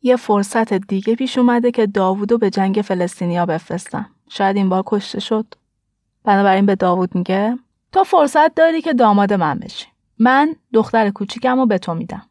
یه 0.01 0.15
فرصت 0.15 0.73
دیگه 0.73 1.15
پیش 1.15 1.37
اومده 1.37 1.71
که 1.71 1.87
داوودو 1.87 2.37
به 2.37 2.49
جنگ 2.49 2.81
فلسطینیا 2.85 3.45
بفرستم. 3.45 4.09
شاید 4.29 4.55
این 4.55 4.69
بار 4.69 4.83
کشته 4.85 5.19
شد. 5.19 5.45
بنابراین 6.23 6.65
به 6.65 6.75
داوود 6.75 7.15
میگه 7.15 7.57
تو 7.91 8.03
فرصت 8.03 8.55
داری 8.55 8.81
که 8.81 8.93
داماد 8.93 9.33
من 9.33 9.59
بشی. 9.59 9.87
من 10.19 10.55
دختر 10.73 11.09
کوچیکم 11.09 11.59
رو 11.59 11.65
به 11.65 11.77
تو 11.77 11.93
میدم. 11.93 12.23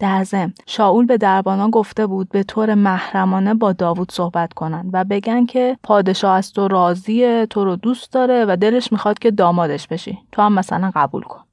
در 0.00 0.24
ضمن 0.24 0.52
شاول 0.66 1.06
به 1.06 1.16
دربانان 1.16 1.70
گفته 1.70 2.06
بود 2.06 2.28
به 2.28 2.42
طور 2.42 2.74
محرمانه 2.74 3.54
با 3.54 3.72
داوود 3.72 4.12
صحبت 4.12 4.52
کنند 4.52 4.90
و 4.92 5.04
بگن 5.04 5.46
که 5.46 5.76
پادشاه 5.82 6.36
از 6.36 6.52
تو 6.52 6.68
راضیه 6.68 7.46
تو 7.46 7.64
رو 7.64 7.76
دوست 7.76 8.12
داره 8.12 8.44
و 8.48 8.56
دلش 8.56 8.92
می‌خواد 8.92 9.18
که 9.18 9.30
دامادش 9.30 9.86
بشی 9.88 10.18
تو 10.32 10.42
هم 10.42 10.52
مثلا 10.52 10.92
قبول 10.94 11.22
کن 11.22 11.44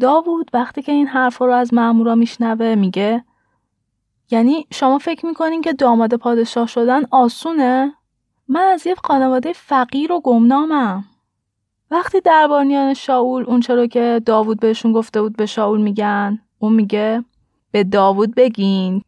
داوود 0.00 0.50
وقتی 0.52 0.82
که 0.82 0.92
این 0.92 1.06
حرف 1.06 1.38
رو 1.38 1.52
از 1.52 1.74
مامورا 1.74 2.14
میشنوه 2.14 2.74
میگه 2.74 3.24
یعنی 4.30 4.66
شما 4.72 4.98
فکر 4.98 5.26
می‌کنین 5.26 5.62
که 5.62 5.72
داماد 5.72 6.14
پادشاه 6.14 6.66
شدن 6.66 7.02
آسونه؟ 7.10 7.92
من 8.48 8.60
از 8.60 8.86
یه 8.86 8.94
خانواده 9.04 9.52
فقیر 9.52 10.12
و 10.12 10.20
گمنامم. 10.20 11.04
وقتی 11.90 12.20
دربانیان 12.20 12.94
شاول 12.94 13.44
اون 13.44 13.60
چرا 13.60 13.86
که 13.86 14.22
داوود 14.26 14.60
بهشون 14.60 14.92
گفته 14.92 15.22
بود 15.22 15.36
به 15.36 15.46
شاول 15.46 15.80
میگن 15.80 16.38
اون 16.58 16.72
میگه 16.72 17.24
به 17.70 17.84
داوود 17.84 18.34
بگین 18.34 19.02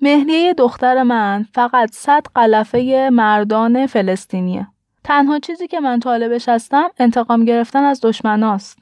مهریه 0.00 0.54
دختر 0.54 1.02
من 1.02 1.46
فقط 1.54 1.92
صد 1.92 2.22
قلفه 2.34 3.10
مردان 3.12 3.86
فلسطینیه. 3.86 4.66
تنها 5.04 5.38
چیزی 5.38 5.66
که 5.66 5.80
من 5.80 6.00
طالبش 6.00 6.48
هستم 6.48 6.90
انتقام 6.98 7.44
گرفتن 7.44 7.84
از 7.84 8.00
دشمناست. 8.02 8.78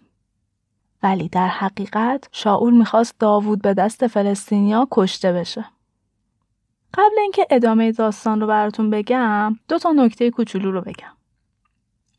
ولی 1.03 1.29
در 1.29 1.49
حقیقت 1.49 2.29
شاول 2.33 2.75
می‌خواست 2.75 3.19
داوود 3.19 3.63
به 3.63 3.75
دست 3.75 4.07
فلسطینیا 4.07 4.89
کشته 4.91 5.33
بشه. 5.33 5.65
قبل 6.95 7.19
اینکه 7.21 7.47
ادامه 7.51 7.93
داستان 7.93 8.41
رو 8.41 8.47
براتون 8.47 8.91
بگم 8.91 9.57
دو 9.69 9.79
تا 9.79 9.93
نکته 9.93 10.31
کوچولو 10.31 10.71
رو 10.71 10.81
بگم. 10.81 11.17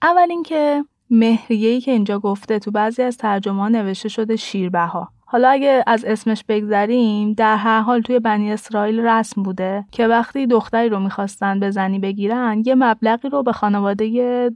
اول 0.01 0.27
اینکه 0.29 0.85
مهریه‌ای 1.09 1.81
که 1.81 1.91
اینجا 1.91 2.19
گفته 2.19 2.59
تو 2.59 2.71
بعضی 2.71 3.01
از 3.01 3.17
ترجمه 3.17 3.69
نوشته 3.69 4.09
شده 4.09 4.35
شیربها. 4.35 5.09
حالا 5.25 5.49
اگه 5.49 5.83
از 5.87 6.05
اسمش 6.05 6.43
بگذریم 6.47 7.33
در 7.33 7.57
هر 7.57 7.81
حال 7.81 8.01
توی 8.01 8.19
بنی 8.19 8.51
اسرائیل 8.51 8.99
رسم 8.99 9.43
بوده 9.43 9.85
که 9.91 10.07
وقتی 10.07 10.47
دختری 10.47 10.89
رو 10.89 10.99
می‌خواستن 10.99 11.59
به 11.59 11.71
زنی 11.71 11.99
بگیرن 11.99 12.63
یه 12.65 12.75
مبلغی 12.75 13.29
رو 13.29 13.43
به 13.43 13.51
خانواده 13.51 14.05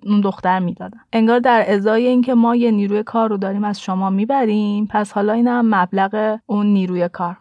اون 0.04 0.22
دختر 0.22 0.60
می‌دادن. 0.60 1.00
انگار 1.14 1.40
در 1.40 1.66
ازای 1.68 2.08
اینکه 2.08 2.34
ما 2.34 2.56
یه 2.56 2.72
نیروی 2.72 3.04
کار 3.04 3.30
رو 3.30 3.38
داریم 3.38 3.64
از 3.64 3.82
شما 3.82 4.10
می‌بریم 4.10 4.88
پس 4.92 5.12
حالا 5.12 5.34
اینم 5.34 5.76
مبلغ 5.76 6.40
اون 6.46 6.66
نیروی 6.66 7.10
کار. 7.10 7.38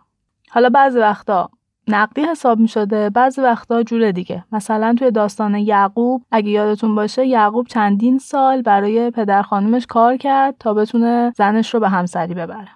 حالا 0.50 0.68
بعضی 0.68 0.98
وقتا 0.98 1.50
نقدی 1.88 2.22
حساب 2.22 2.58
می 2.58 2.68
شده 2.68 3.10
بعضی 3.10 3.40
وقتا 3.40 3.82
جور 3.82 4.10
دیگه 4.10 4.44
مثلا 4.52 4.94
توی 4.98 5.10
داستان 5.10 5.54
یعقوب 5.54 6.22
اگه 6.30 6.50
یادتون 6.50 6.94
باشه 6.94 7.26
یعقوب 7.26 7.66
چندین 7.66 8.18
سال 8.18 8.62
برای 8.62 9.10
پدر 9.10 9.42
خانومش 9.42 9.86
کار 9.86 10.16
کرد 10.16 10.54
تا 10.58 10.74
بتونه 10.74 11.32
زنش 11.36 11.74
رو 11.74 11.80
به 11.80 11.88
همسری 11.88 12.34
ببره 12.34 12.68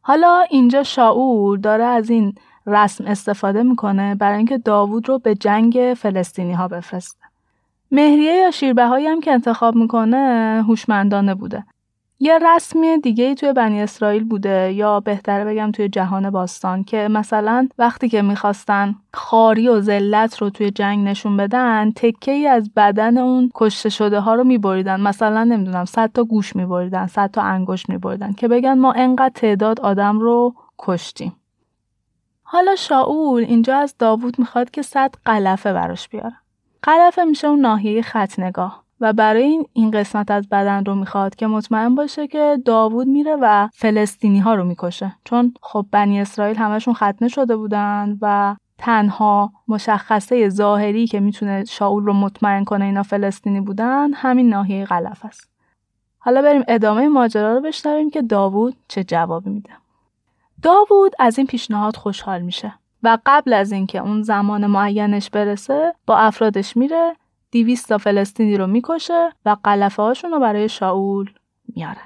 حالا 0.00 0.44
اینجا 0.50 0.82
شاول 0.82 1.60
داره 1.60 1.84
از 1.84 2.10
این 2.10 2.34
رسم 2.66 3.04
استفاده 3.06 3.62
می‌کنه 3.62 4.14
برای 4.14 4.36
اینکه 4.36 4.58
داوود 4.58 5.08
رو 5.08 5.18
به 5.18 5.34
جنگ 5.34 5.94
فلسطینی 5.96 6.52
ها 6.52 6.68
بفرسته. 6.68 7.24
مهریه 7.90 8.32
یا 8.32 8.50
شیربهایی 8.50 9.06
هم 9.06 9.20
که 9.20 9.32
انتخاب 9.32 9.74
می‌کنه 9.74 10.64
هوشمندانه 10.68 11.34
بوده. 11.34 11.64
یه 12.20 12.38
رسمی 12.38 12.98
دیگه 12.98 13.24
ای 13.24 13.34
توی 13.34 13.52
بنی 13.52 13.82
اسرائیل 13.82 14.24
بوده 14.24 14.72
یا 14.72 15.00
بهتره 15.00 15.44
بگم 15.44 15.70
توی 15.70 15.88
جهان 15.88 16.30
باستان 16.30 16.84
که 16.84 17.08
مثلا 17.10 17.68
وقتی 17.78 18.08
که 18.08 18.22
می‌خواستن 18.22 18.94
خاری 19.14 19.68
و 19.68 19.80
ذلت 19.80 20.36
رو 20.36 20.50
توی 20.50 20.70
جنگ 20.70 21.08
نشون 21.08 21.36
بدن 21.36 21.92
تکه 21.96 22.32
ای 22.32 22.46
از 22.46 22.70
بدن 22.76 23.18
اون 23.18 23.50
کشته 23.54 23.88
شده 23.88 24.20
ها 24.20 24.34
رو 24.34 24.44
میبریدن. 24.44 25.00
مثلا 25.00 25.44
نمی‌دونم 25.44 25.84
صد 25.84 26.10
تا 26.14 26.24
گوش 26.24 26.56
میبریدن 26.56 27.06
صد 27.06 27.30
تا 27.30 27.42
انگشت 27.42 27.88
میبریدن 27.88 28.32
که 28.32 28.48
بگن 28.48 28.78
ما 28.78 28.92
انقدر 28.92 29.32
تعداد 29.34 29.80
آدم 29.80 30.20
رو 30.20 30.54
کشتیم. 30.78 31.36
حالا 32.42 32.76
شاول 32.76 33.42
اینجا 33.42 33.76
از 33.76 33.94
داوود 33.98 34.38
می‌خواد 34.38 34.70
که 34.70 34.82
صد 34.82 35.14
قلفه 35.24 35.72
براش 35.72 36.08
بیاره. 36.08 36.36
قلفه 36.82 37.24
میشه 37.24 37.48
اون 37.48 37.60
ناحیه 37.60 38.02
خط 38.02 38.38
نگاه. 38.38 38.87
و 39.00 39.12
برای 39.12 39.42
این 39.42 39.66
این 39.72 39.90
قسمت 39.90 40.30
از 40.30 40.48
بدن 40.48 40.84
رو 40.84 40.94
می‌خواد 40.94 41.34
که 41.34 41.46
مطمئن 41.46 41.94
باشه 41.94 42.26
که 42.26 42.58
داوود 42.64 43.06
میره 43.06 43.36
و 43.40 43.68
فلسطینی 43.74 44.38
ها 44.38 44.54
رو 44.54 44.64
می‌کشه 44.64 45.14
چون 45.24 45.54
خب 45.62 45.86
بنی 45.90 46.20
اسرائیل 46.20 46.56
همشون 46.56 46.94
ختنه 46.94 47.28
شده 47.28 47.56
بودن 47.56 48.18
و 48.22 48.56
تنها 48.78 49.52
مشخصه 49.68 50.48
ظاهری 50.48 51.06
که 51.06 51.20
می‌تونه 51.20 51.64
شاول 51.64 52.04
رو 52.04 52.12
مطمئن 52.12 52.64
کنه 52.64 52.84
اینا 52.84 53.02
فلسطینی 53.02 53.60
بودن 53.60 54.12
همین 54.12 54.48
ناحیه 54.48 54.84
غلف 54.84 55.24
است. 55.24 55.50
حالا 56.18 56.42
بریم 56.42 56.62
ادامه 56.68 57.08
ماجرا 57.08 57.54
رو 57.54 57.60
بشنویم 57.60 58.10
که 58.10 58.22
داوود 58.22 58.76
چه 58.88 59.04
جوابی 59.04 59.50
میده. 59.50 59.70
داوود 60.62 61.12
از 61.18 61.38
این 61.38 61.46
پیشنهاد 61.46 61.96
خوشحال 61.96 62.42
میشه 62.42 62.74
و 63.02 63.18
قبل 63.26 63.52
از 63.52 63.72
اینکه 63.72 63.98
اون 63.98 64.22
زمان 64.22 64.66
معینش 64.66 65.30
برسه 65.30 65.94
با 66.06 66.16
افرادش 66.16 66.76
میره 66.76 67.16
دیویست 67.50 67.88
تا 67.88 67.98
فلسطینی 67.98 68.56
رو 68.56 68.66
می‌کشه 68.66 69.32
و 69.44 69.56
قلفه 69.64 70.02
هاشون 70.02 70.30
رو 70.30 70.40
برای 70.40 70.68
شاول 70.68 71.30
میاره. 71.76 72.00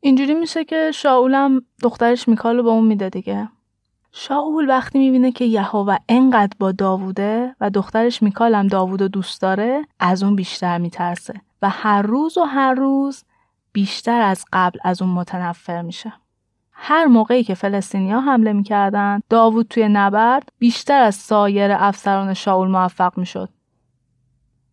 اینجوری 0.00 0.34
میشه 0.34 0.64
که 0.64 0.90
شاولم 0.94 1.62
دخترش 1.82 2.28
میکال 2.28 2.56
رو 2.56 2.62
به 2.62 2.68
اون 2.68 2.84
میده 2.84 3.08
دیگه. 3.08 3.48
شاول 4.12 4.68
وقتی 4.68 4.98
می‌بینه 4.98 5.32
که 5.32 5.44
یهوه 5.44 5.96
انقدر 6.08 6.56
با 6.58 6.72
داووده 6.72 7.56
و 7.60 7.70
دخترش 7.70 8.22
میکال 8.22 8.54
هم 8.54 8.66
داوود 8.66 9.02
دوست 9.02 9.42
داره 9.42 9.86
از 10.00 10.22
اون 10.22 10.36
بیشتر 10.36 10.78
میترسه 10.78 11.34
و 11.62 11.68
هر 11.68 12.02
روز 12.02 12.38
و 12.38 12.42
هر 12.42 12.74
روز 12.74 13.24
بیشتر 13.72 14.20
از 14.20 14.44
قبل 14.52 14.78
از 14.84 15.02
اون 15.02 15.10
متنفر 15.10 15.82
میشه. 15.82 16.12
هر 16.72 17.04
موقعی 17.04 17.44
که 17.44 17.54
فلسطینیا 17.54 18.20
حمله 18.20 18.52
می‌کردن 18.52 19.20
داوود 19.28 19.66
توی 19.68 19.88
نبرد 19.88 20.48
بیشتر 20.58 21.00
از 21.00 21.14
سایر 21.14 21.72
افسران 21.72 22.34
شاول 22.34 22.68
موفق 22.68 23.18
می‌شد. 23.18 23.48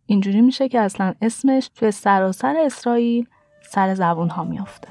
اینجوری 0.07 0.41
میشه 0.41 0.69
که 0.69 0.79
اصلا 0.79 1.13
اسمش 1.21 1.69
توی 1.75 1.91
سراسر 1.91 2.55
اسرائیل 2.57 3.27
سر 3.61 3.95
زبون 3.95 4.29
ها 4.29 4.43
میافته. 4.43 4.87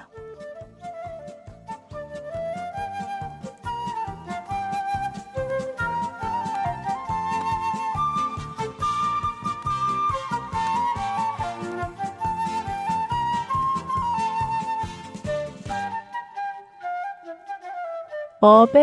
باب 18.41 18.77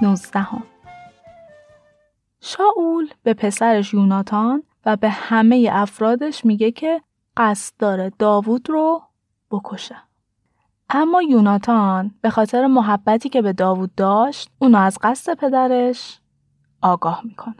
19 0.00 0.46
شاول 2.40 3.08
به 3.22 3.34
پسرش 3.34 3.94
یوناتان 3.94 4.62
و 4.86 4.96
به 4.96 5.08
همه 5.10 5.68
افرادش 5.72 6.44
میگه 6.44 6.70
که 6.70 7.02
قصد 7.36 7.74
داره 7.78 8.12
داوود 8.18 8.70
رو 8.70 9.02
بکشه. 9.50 9.96
اما 10.90 11.22
یوناتان 11.22 12.14
به 12.20 12.30
خاطر 12.30 12.66
محبتی 12.66 13.28
که 13.28 13.42
به 13.42 13.52
داوود 13.52 13.94
داشت 13.94 14.50
اونو 14.58 14.78
از 14.78 14.98
قصد 15.02 15.34
پدرش 15.34 16.20
آگاه 16.82 17.20
می‌کنه. 17.24 17.54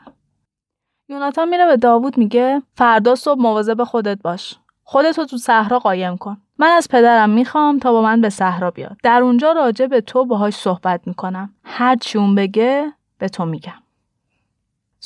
یوناتان 1.08 1.48
میره 1.48 1.66
به 1.66 1.76
داوود 1.76 2.18
میگه 2.18 2.62
فردا 2.74 3.14
صبح 3.14 3.40
مواظب 3.40 3.84
خودت 3.84 4.22
باش. 4.22 4.58
خودتو 4.82 5.26
تو 5.26 5.36
صحرا 5.36 5.78
قایم 5.78 6.16
کن. 6.16 6.36
من 6.58 6.68
از 6.68 6.88
پدرم 6.88 7.30
می‌خوام 7.30 7.78
تا 7.78 7.92
با 7.92 8.02
من 8.02 8.20
به 8.20 8.28
صحرا 8.28 8.70
بیاد. 8.70 8.96
در 9.02 9.22
اونجا 9.22 9.52
راجع 9.52 9.86
به 9.86 10.00
تو 10.00 10.24
باهاش 10.24 10.54
صحبت 10.54 11.00
می‌کنم. 11.06 11.54
هر 11.64 11.96
چی 11.96 12.18
اون 12.18 12.34
بگه 12.34 12.92
به 13.18 13.28
تو 13.28 13.44
میگم. 13.44 13.83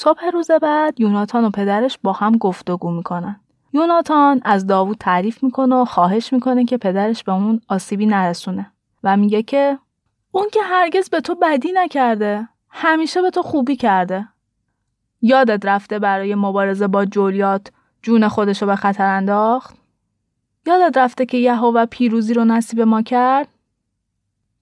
صبح 0.01 0.31
روز 0.33 0.51
بعد 0.51 1.01
یوناتان 1.01 1.45
و 1.45 1.51
پدرش 1.51 1.99
با 2.03 2.13
هم 2.13 2.37
گفتگو 2.37 2.91
می‌کنن. 2.91 3.41
یوناتان 3.73 4.41
از 4.45 4.67
داوود 4.67 4.97
تعریف 5.01 5.43
می‌کنه 5.43 5.75
و 5.77 5.85
خواهش 5.85 6.33
می‌کنه 6.33 6.65
که 6.65 6.77
پدرش 6.77 7.25
به 7.25 7.33
اون 7.33 7.61
آسیبی 7.69 8.07
نرسونه 8.07 8.73
و 9.05 9.17
میگه 9.17 9.43
که 9.43 9.79
اون 10.33 10.47
که 10.53 10.63
هرگز 10.63 11.11
به 11.11 11.21
تو 11.21 11.35
بدی 11.35 11.73
نکرده 11.75 12.49
همیشه 12.69 13.23
به 13.23 13.31
تو 13.31 13.43
خوبی 13.43 13.77
کرده. 13.77 14.29
یادت 15.23 15.67
رفته 15.67 15.99
برای 15.99 16.35
مبارزه 16.35 16.87
با 16.87 17.05
جولیات 17.05 17.73
جون 18.03 18.29
خودشو 18.29 18.67
به 18.67 18.77
خطر 18.77 19.07
انداخت؟ 19.07 19.77
یادت 20.67 20.99
رفته 20.99 21.27
که 21.27 21.39
یهوه 21.39 21.87
پیروزی 21.87 22.35
رو 22.35 22.45
نصیب 22.45 22.81
ما 22.81 23.03
کرد؟ 23.03 23.49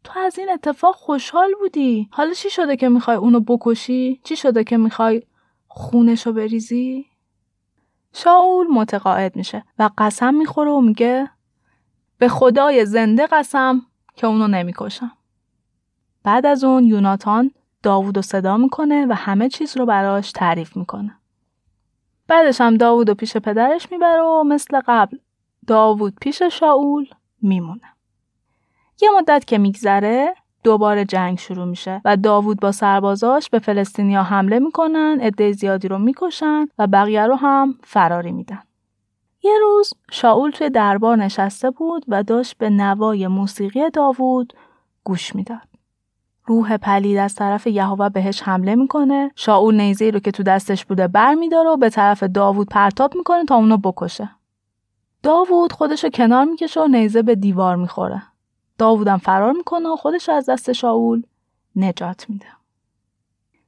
تو 0.06 0.20
از 0.20 0.38
این 0.38 0.50
اتفاق 0.50 0.94
خوشحال 0.94 1.54
بودی 1.60 2.08
حالا 2.10 2.32
چی 2.32 2.50
شده 2.50 2.76
که 2.76 2.88
می‌خوای 2.88 3.16
اونو 3.16 3.40
بکشی 3.40 4.20
چی 4.24 4.36
شده 4.36 4.64
که 4.64 4.76
می‌خوای 4.76 5.22
خونشو 5.68 6.32
بریزی 6.32 7.06
شاول 8.12 8.66
متقاعد 8.66 9.36
میشه 9.36 9.64
و 9.78 9.90
قسم 9.98 10.34
می‌خوره 10.34 10.70
و 10.70 10.80
میگه 10.80 11.30
به 12.18 12.28
خدای 12.28 12.86
زنده 12.86 13.26
قسم 13.26 13.82
که 14.16 14.26
اونو 14.26 14.48
نمی‌کشم. 14.48 15.12
بعد 16.22 16.46
از 16.46 16.64
اون 16.64 16.84
یوناتان 16.84 17.50
داوود 17.82 18.20
صدا 18.20 18.56
می‌کنه 18.56 19.06
و 19.06 19.12
همه 19.12 19.48
چیز 19.48 19.76
رو 19.76 19.86
براش 19.86 20.32
تعریف 20.32 20.76
می‌کنه. 20.76 21.18
بعدش 22.28 22.60
هم 22.60 22.76
داوود 22.76 23.08
رو 23.08 23.14
پیش 23.14 23.36
پدرش 23.36 23.92
می‌بره 23.92 24.22
و 24.22 24.44
مثل 24.44 24.80
قبل 24.86 25.18
داوود 25.66 26.14
پیش 26.20 26.42
شاول 26.42 27.06
میمونه. 27.42 27.95
یه 29.00 29.10
مدت 29.18 29.44
که 29.44 29.58
میگذره 29.58 30.34
دوباره 30.64 31.04
جنگ 31.04 31.38
شروع 31.38 31.64
میشه 31.64 32.00
و 32.04 32.16
داوود 32.16 32.60
با 32.60 32.72
سربازاش 32.72 33.50
به 33.50 33.58
فلسطینیا 33.58 34.22
حمله 34.22 34.58
می‌کنن 34.58 35.18
عده 35.20 35.52
زیادی 35.52 35.88
رو 35.88 35.98
می‌کشن 35.98 36.66
و 36.78 36.86
بقیه 36.86 37.26
رو 37.26 37.34
هم 37.34 37.78
فراری 37.84 38.32
میدن. 38.32 38.62
یه 39.42 39.58
روز 39.60 39.92
شاول 40.10 40.50
توی 40.50 40.70
دربار 40.70 41.16
نشسته 41.16 41.70
بود 41.70 42.04
و 42.08 42.22
داشت 42.22 42.58
به 42.58 42.70
نوای 42.70 43.26
موسیقی 43.26 43.90
داوود 43.90 44.52
گوش 45.04 45.34
می‌داد. 45.34 45.68
روح 46.46 46.76
پلید 46.76 47.18
از 47.18 47.34
طرف 47.34 47.66
یهوه 47.66 48.08
بهش 48.08 48.42
حمله 48.42 48.74
می‌کنه. 48.74 49.30
شاول 49.34 49.80
نیزه 49.80 50.10
رو 50.10 50.20
که 50.20 50.30
تو 50.30 50.42
دستش 50.42 50.84
بوده 50.84 51.08
بر 51.08 51.34
میداره 51.34 51.70
و 51.70 51.76
به 51.76 51.90
طرف 51.90 52.22
داوود 52.22 52.68
پرتاب 52.68 53.14
می‌کنه 53.16 53.44
تا 53.44 53.54
اونو 53.56 53.76
بکشه. 53.76 54.30
داوود 55.22 55.72
خودشو 55.72 56.08
کنار 56.08 56.44
می‌کشه 56.44 56.80
و 56.80 56.86
نیزه 56.86 57.22
به 57.22 57.34
دیوار 57.34 57.76
می‌خوره. 57.76 58.22
داوودم 58.78 59.16
فرار 59.16 59.52
می‌کنه 59.52 59.88
و 59.88 59.96
خودش 59.96 60.28
از 60.28 60.48
دست 60.48 60.72
شاول 60.72 61.22
نجات 61.76 62.30
میده. 62.30 62.46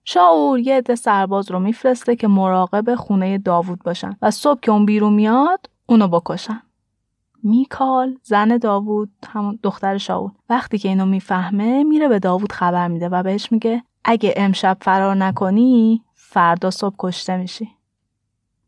شاول 0.04 0.66
یه 0.66 0.76
عده 0.76 0.94
سرباز 0.94 1.50
رو 1.50 1.58
میفرسته 1.58 2.16
که 2.16 2.28
مراقب 2.28 2.94
خونه 2.94 3.38
داوود 3.38 3.82
باشن 3.82 4.16
و 4.22 4.30
صبح 4.30 4.60
که 4.60 4.70
اون 4.70 4.86
بیرون 4.86 5.12
میاد 5.12 5.70
اونو 5.86 6.08
بکشن. 6.08 6.62
میکال 7.42 8.18
زن 8.22 8.56
داوود 8.56 9.10
همون 9.26 9.58
دختر 9.62 9.98
شاول 9.98 10.30
وقتی 10.50 10.78
که 10.78 10.88
اینو 10.88 11.06
می‌فهمه 11.06 11.84
میره 11.84 12.08
به 12.08 12.18
داوود 12.18 12.52
خبر 12.52 12.88
میده 12.88 13.08
و 13.08 13.22
بهش 13.22 13.52
میگه 13.52 13.82
اگه 14.04 14.34
امشب 14.36 14.76
فرار 14.80 15.14
نکنی 15.14 16.02
فردا 16.14 16.70
صبح 16.70 16.94
کشته 16.98 17.36
میشی. 17.36 17.70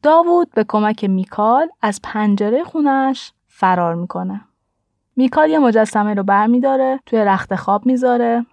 داوود 0.02 0.50
به 0.54 0.64
کمک 0.68 1.04
میکال 1.04 1.68
از 1.82 2.00
پنجره 2.02 2.64
خونش 2.64 3.32
فرار 3.46 3.94
می‌کنه. 3.94 4.40
میکال 5.20 5.50
یه 5.50 5.58
مجسمه 5.58 6.14
رو 6.14 6.22
برمیداره 6.22 7.00
توی 7.06 7.18
رخت 7.18 7.54
خواب 7.54 7.86
می‌ذاره. 7.86 8.46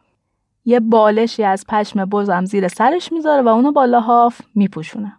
یه 0.65 0.80
بالشی 0.80 1.43
از 1.43 1.65
پشم 1.69 2.06
بزم 2.06 2.45
زیر 2.45 2.67
سرش 2.67 3.12
می‌ذاره 3.12 3.41
و 3.41 3.47
اونو 3.47 3.71
با 3.71 3.86
لحاف 3.86 4.41
میپوشونه. 4.56 5.13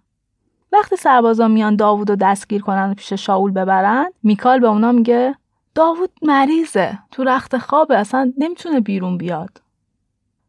وقتی 0.73 0.97
سربازا 0.97 1.49
میان 1.49 1.77
داوود 1.77 2.11
دستگیر 2.11 2.63
کنن 2.63 2.91
و 2.91 2.95
پیش 2.95 3.13
شاول 3.13 3.51
ببرن 3.51 4.07
میکال 4.23 4.61
به 4.61 4.69
اونا 4.69 4.93
میگه 4.93 5.35
داوود 5.75 6.11
مریضه 6.23 6.99
تو 7.11 7.25
رخت 7.25 7.59
خوابه 7.59 7.99
اصلا 7.99 8.33
نمی‌تونه 8.39 8.81
بیرون 8.81 9.19
بیاد. 9.19 9.63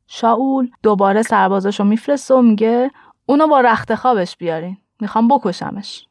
شاول 0.07 0.69
دوباره 0.83 1.21
سربازاشو 1.21 1.83
میفرسته 1.83 2.35
و 2.35 2.41
میگه 2.41 2.91
اونو 3.25 3.47
با 3.47 3.61
رخت 3.61 3.95
خوابش 3.95 4.37
بیارین 4.37 4.77
می‌خوام 4.99 5.27
بکشمش. 5.27 6.07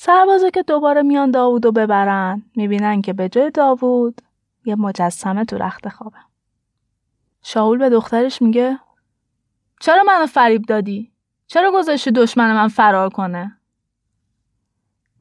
سربازا 0.00 0.50
که 0.50 0.62
دوباره 0.62 1.02
میان 1.02 1.30
داوود 1.30 1.64
رو 1.64 1.72
ببرن 1.72 2.42
می‌بینن 2.56 3.02
که 3.02 3.12
به 3.12 3.28
جای 3.28 3.50
داوود 3.50 4.20
یه 4.64 4.74
مجسمه 4.74 5.44
تو 5.44 5.58
رخت 5.58 5.88
خوابه. 5.88 6.18
شاول 7.42 7.78
به 7.78 7.88
دخترش 7.88 8.42
میگه 8.42 8.78
چرا 9.80 10.02
منو 10.02 10.26
فریب 10.26 10.62
دادی؟ 10.62 11.12
چرا 11.46 11.72
گذاشتی 11.74 12.10
دشمن 12.10 12.54
من 12.54 12.68
فرار 12.68 13.08
کنه؟ 13.08 13.58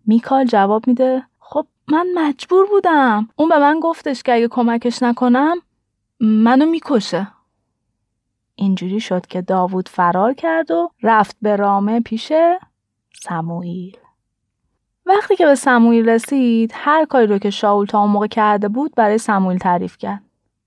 میکال 0.05 0.45
جواب 0.45 0.87
میده 0.87 1.23
خب 1.39 1.67
من 1.87 2.07
مجبور 2.15 2.67
بودم. 2.69 3.29
اون 3.35 3.49
به 3.49 3.59
من 3.59 3.79
گفتش 3.79 4.23
که 4.23 4.33
اگه 4.33 4.47
کمکش 4.47 5.03
نکنم 5.03 5.57
منو 6.19 6.65
می‌کشه. 6.65 7.27
اینجوری 8.55 8.99
شد 8.99 9.25
که 9.25 9.41
داوود 9.41 9.89
فرار 9.89 10.33
کرد 10.33 10.71
و 10.71 10.91
رفت 11.03 11.37
به 11.41 11.55
رامه 11.55 11.99
پیش 11.99 12.31
سموئیل. 13.23 13.97
وقتی 15.07 15.35
که 15.35 15.45
به 15.45 15.55
سموئیل 15.55 16.09
رسید 16.09 16.71
هر 16.75 17.05
کاری 17.05 17.27
رو 17.27 17.37
که 17.37 17.49
شاول 17.49 17.85
تا 17.85 17.99
اون 17.99 18.11
موقع 18.11 18.27
کرده 18.27 18.67
بود 18.67 18.95
برای 18.95 19.17
سموئیل 19.17 19.59
تعریف 19.59 19.97
کرد. 19.97 20.21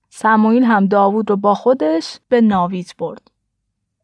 سموئیل 0.09 0.63
هم 0.63 0.85
داوود 0.85 1.29
رو 1.29 1.35
با 1.35 1.53
خودش 1.53 2.19
به 2.29 2.41
ناوید 2.41 2.93
برد. 2.99 3.31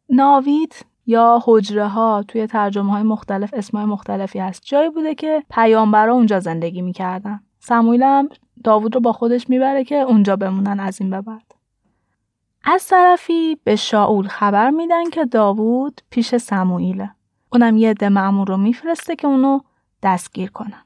ناوید 0.08 0.86
یا 1.06 1.42
حجره 1.44 1.88
ها 1.88 2.24
توی 2.28 2.46
ترجمه 2.46 2.92
های 2.92 3.02
مختلف 3.02 3.50
اسمای 3.52 3.84
مختلفی 3.84 4.38
هست. 4.38 4.62
جایی 4.64 4.90
بوده 4.90 5.14
که 5.14 5.42
پیامبرا 5.50 6.14
اونجا 6.14 6.40
زندگی 6.40 6.82
می‌کردن. 6.82 7.40
سموئیل 7.60 8.02
هم 8.02 8.28
داوود 8.64 8.94
رو 8.94 9.00
با 9.00 9.12
خودش 9.12 9.48
می‌بره 9.48 9.84
که 9.84 9.94
اونجا 9.94 10.36
بمونن 10.36 10.80
از 10.80 11.00
این 11.00 11.10
به 11.10 11.20
بعد. 11.20 11.54
از 12.64 12.86
طرفی 12.86 13.58
به 13.64 13.76
شاول 13.76 14.28
خبر 14.28 14.70
میدن 14.70 15.10
که 15.10 15.24
داوود 15.24 16.00
پیش 16.10 16.36
سموئیله. 16.36 17.10
اونم 17.52 17.76
یه 17.76 17.90
عده 17.90 18.08
مأمور 18.08 18.48
رو 18.48 18.56
میفرسته 18.56 19.16
که 19.16 19.26
اونو 19.26 19.60
دستگیر 20.02 20.50
کنن. 20.50 20.82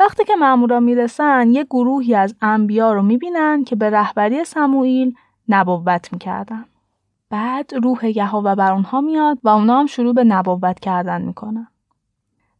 وقتی 0.00 0.24
که 0.24 0.36
مأمورا 0.36 0.80
می‌رسن 0.80 1.50
یه 1.50 1.64
گروهی 1.64 2.14
از 2.14 2.34
انبیا 2.40 2.92
رو 2.92 3.02
می‌بینن 3.02 3.64
که 3.64 3.76
به 3.76 3.90
رهبری 3.90 4.44
سموئیل 4.44 5.14
نبوت 5.48 6.12
می‌کردن. 6.12 6.64
بعد 7.30 7.74
روح 7.82 8.16
یهوه 8.16 8.54
بر 8.54 8.72
اونها 8.72 9.00
میاد 9.00 9.38
و 9.44 9.48
اونا 9.48 9.80
هم 9.80 9.86
شروع 9.86 10.14
به 10.14 10.24
نبوت 10.24 10.80
کردن 10.80 11.22
می‌کنن. 11.22 11.68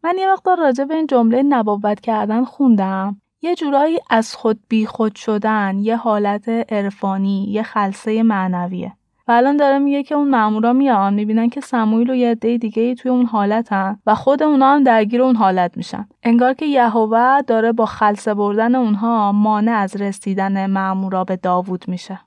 من 0.05 0.15
یه 0.19 0.33
مقدار 0.33 0.59
راجع 0.59 0.85
به 0.85 0.95
این 0.95 1.07
جمله 1.07 1.43
نبوت 1.43 2.01
کردن 2.01 2.45
خوندم. 2.45 3.21
یه 3.43 3.55
جورایی 3.55 3.99
از 4.11 4.35
خود 4.37 4.61
بی 4.69 4.87
خود 4.87 5.15
شدن، 5.15 5.79
یه 5.79 5.97
حالت 5.97 6.49
عرفانی، 6.49 7.45
یه 7.45 7.63
خلصه 7.63 8.23
معنویه. 8.23 8.93
و 9.29 9.33
الان 9.33 9.57
داره 9.57 9.79
میگه 9.79 10.03
که 10.03 10.15
اون 10.15 10.31
مامورا 10.31 10.73
میان 10.73 11.15
می‌بینن 11.15 11.49
که 11.49 11.61
سموئیل 11.61 12.11
و 12.11 12.15
یه 12.15 12.35
دیگه 12.35 12.95
توی 12.95 13.11
اون 13.11 13.27
حالتن 13.27 13.99
و 14.07 14.15
خود 14.15 14.43
اونا 14.43 14.75
هم 14.75 14.83
درگیر 14.83 15.23
اون 15.23 15.37
حالت 15.37 15.77
میشن. 15.77 16.09
انگار 16.23 16.55
که 16.55 16.67
یهوه 16.67 17.43
داره 17.43 17.73
با 17.73 17.87
خلصه 17.87 18.35
بردن 18.35 18.75
اونها 18.75 19.33
مانع 19.33 19.73
از 19.73 19.97
رسیدن 19.97 20.67
مامورا 20.67 21.25
به 21.25 21.37
داوود 21.37 21.85
میشه. 21.89 22.21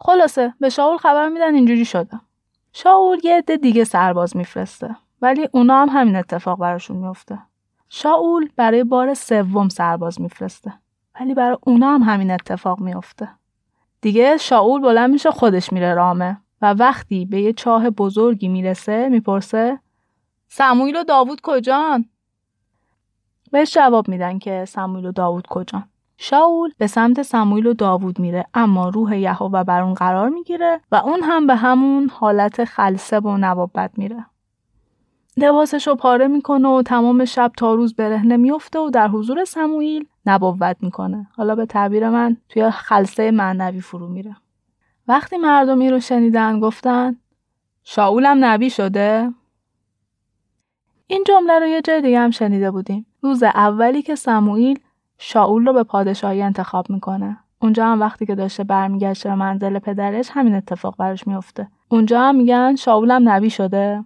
خلاصه 0.00 0.54
به 0.60 0.68
شاول 0.68 0.96
خبر 0.96 1.28
میدن 1.28 1.54
اینجوری 1.54 1.84
شده. 1.84 2.20
شاول 2.72 3.18
یه 3.24 3.38
عده 3.38 3.56
دیگه 3.56 3.84
سرباز 3.84 4.36
میفرسته 4.36 4.96
ولی 5.22 5.48
اونا 5.52 5.82
هم 5.82 5.88
همین 5.88 6.16
اتفاق 6.16 6.58
براشون 6.58 6.96
میفته. 6.96 7.38
شاول 7.88 8.48
برای 8.56 8.84
بار 8.84 9.14
سوم 9.14 9.68
سرباز 9.68 10.20
میفرسته 10.20 10.72
ولی 11.20 11.34
برای 11.34 11.56
اونا 11.66 11.94
هم 11.94 12.02
همین 12.02 12.30
اتفاق 12.30 12.80
میفته. 12.80 13.28
دیگه 14.00 14.36
شاول 14.36 14.80
بلند 14.80 15.10
میشه 15.10 15.30
خودش 15.30 15.72
میره 15.72 15.94
رامه. 15.94 16.38
و 16.62 16.74
وقتی 16.74 17.26
به 17.26 17.40
یه 17.40 17.52
چاه 17.52 17.90
بزرگی 17.90 18.48
می‌رسه 18.48 19.08
می‌پرسه 19.08 19.78
سمویل 20.48 20.96
و 20.96 21.04
داوود 21.04 21.40
کجان؟ 21.42 22.04
بهش 23.52 23.74
جواب 23.74 24.08
میدن 24.08 24.38
که 24.38 24.64
سمویل 24.64 25.06
و 25.06 25.12
داوود 25.12 25.46
کجان؟ 25.46 25.84
شاول 26.16 26.70
به 26.78 26.86
سمت 26.86 27.22
سمویل 27.22 27.66
و 27.66 27.74
داوود 27.74 28.18
میره 28.18 28.46
اما 28.54 28.88
روح 28.88 29.18
یهوه 29.18 29.64
بر 29.64 29.82
اون 29.82 29.94
قرار 29.94 30.28
می‌گیره 30.28 30.80
و 30.92 30.96
اون 30.96 31.20
هم 31.22 31.46
به 31.46 31.54
همون 31.54 32.08
حالت 32.08 32.64
خلصه 32.64 33.20
و 33.20 33.36
نوابت 33.36 33.90
میره. 33.96 34.26
لباسش 35.36 35.86
رو 35.88 35.94
پاره 35.94 36.26
می‌کنه 36.28 36.68
و 36.68 36.82
تمام 36.82 37.24
شب 37.24 37.52
تا 37.56 37.74
روز 37.74 37.94
برهنه 37.94 38.36
میفته 38.36 38.78
و 38.78 38.90
در 38.90 39.08
حضور 39.08 39.44
سموئیل 39.44 40.06
نبوت 40.28 40.76
می‌کنه. 40.80 41.26
حالا 41.36 41.54
به 41.54 41.66
تعبیر 41.66 42.10
من 42.10 42.36
توی 42.48 42.70
خلصه 42.70 43.30
معنوی 43.30 43.80
فرو 43.80 44.08
میره. 44.08 44.36
وقتی 45.08 45.36
مردمی 45.36 45.90
رو 45.90 46.00
شنیدن 46.00 46.60
گفتن 46.60 47.16
شاولم 47.84 48.44
نبی 48.44 48.70
شده؟ 48.70 49.34
این 51.06 51.24
جمله 51.26 51.58
رو 51.58 51.66
یه 51.66 51.82
جای 51.82 52.02
دیگه 52.02 52.20
هم 52.20 52.30
شنیده 52.30 52.70
بودیم. 52.70 53.06
روز 53.22 53.42
اولی 53.42 54.02
که 54.02 54.14
سموئیل 54.14 54.78
شاول 55.18 55.66
رو 55.66 55.72
به 55.72 55.82
پادشاهی 55.82 56.42
انتخاب 56.42 56.90
می‌کنه. 56.90 57.38
اونجا 57.62 57.86
هم 57.86 58.00
وقتی 58.00 58.26
که 58.26 58.34
داشته 58.34 58.64
برمیگشته 58.64 59.34
منزل 59.34 59.78
پدرش 59.78 60.30
همین 60.32 60.54
اتفاق 60.54 60.96
براش 60.96 61.26
میفته 61.26 61.68
اونجا 61.88 62.20
هم 62.20 62.36
میگن 62.36 62.74
شاولم 62.76 63.28
نبی 63.28 63.50
شده؟ 63.50 64.04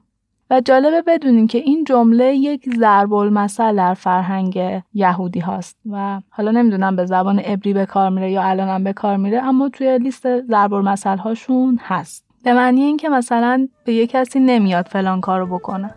و 0.53 0.61
جالبه 0.61 1.03
بدونین 1.03 1.47
که 1.47 1.59
این 1.59 1.85
جمله 1.85 2.35
یک 2.35 2.75
ضرب 2.79 3.13
المثل 3.13 3.77
در 3.77 3.95
فرهنگ 3.95 4.83
یهودی 4.95 5.41
هاست 5.41 5.77
و 5.91 6.21
حالا 6.31 6.51
نمی‌دونم 6.51 6.97
به 6.97 7.07
زبان 7.07 7.39
عبری 7.39 7.73
به 7.73 7.87
کار 7.87 8.11
میره 8.11 8.31
یا 8.31 8.43
الانم 8.43 8.85
به 8.85 8.93
کار 8.93 9.17
میره 9.17 9.43
اما 9.43 9.69
توی 9.69 9.99
لیست 9.99 10.41
ضرب 10.41 10.75
المثل 10.75 11.17
هاشون 11.17 11.79
هست. 11.83 12.25
به 12.45 12.53
معنی 12.53 12.83
اینکه 12.83 13.09
مثلا 13.09 13.69
به 13.85 13.93
یه 13.95 14.07
کسی 14.07 14.41
نمیاد 14.41 14.87
فلان 14.87 15.21
کارو 15.21 15.47
بکنه. 15.47 15.95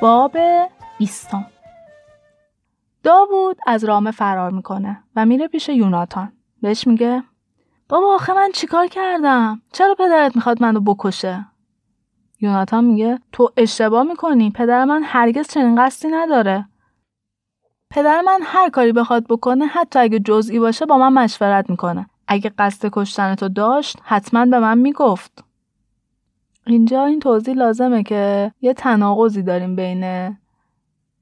باب 0.00 0.36
بیستم. 0.98 1.46
داوود 3.02 3.56
از 3.66 3.84
رامه 3.84 4.10
فرار 4.10 4.50
می‌کنه 4.50 5.02
و 5.16 5.26
میره 5.26 5.48
پیش 5.48 5.68
یوناتان. 5.68 6.32
بهش 6.62 6.86
میگه 6.86 7.22
بابا 7.88 8.14
آخه 8.14 8.32
من 8.32 8.50
چیکار 8.54 8.86
کردم؟ 8.86 9.62
چرا 9.72 9.94
پدرت 9.94 10.36
می‌خواد 10.36 10.62
منو 10.62 10.80
بکشه؟ 10.80 11.46
یوناتان 12.40 12.84
میگه 12.84 13.18
تو 13.32 13.52
اشتباه 13.56 14.02
می‌کنی. 14.02 14.50
پدر 14.50 14.84
من 14.84 15.02
هرگز 15.02 15.48
چنین 15.48 15.84
قصدی 15.84 16.08
نداره. 16.08 16.68
پدر 17.90 18.20
من 18.20 18.40
هر 18.42 18.70
کاری 18.70 18.92
بخواد 18.92 19.24
بکنه 19.28 19.66
حتی 19.66 19.98
اگه 19.98 20.18
جزئی 20.18 20.58
باشه 20.58 20.86
با 20.86 20.98
من 20.98 21.12
مشورت 21.12 21.70
می‌کنه. 21.70 22.10
اگه 22.28 22.52
قصد 22.58 22.88
کشتن 22.92 23.34
تو 23.34 23.48
داشت 23.48 23.98
حتما 24.02 24.46
به 24.46 24.58
من 24.58 24.78
می‌گفت. 24.78 25.44
اینجا 26.66 27.04
این 27.04 27.20
توضیح 27.20 27.54
لازمه 27.54 28.02
که 28.02 28.52
یه 28.60 28.74
تناقضی 28.74 29.42
داریم 29.42 29.76
بین 29.76 30.36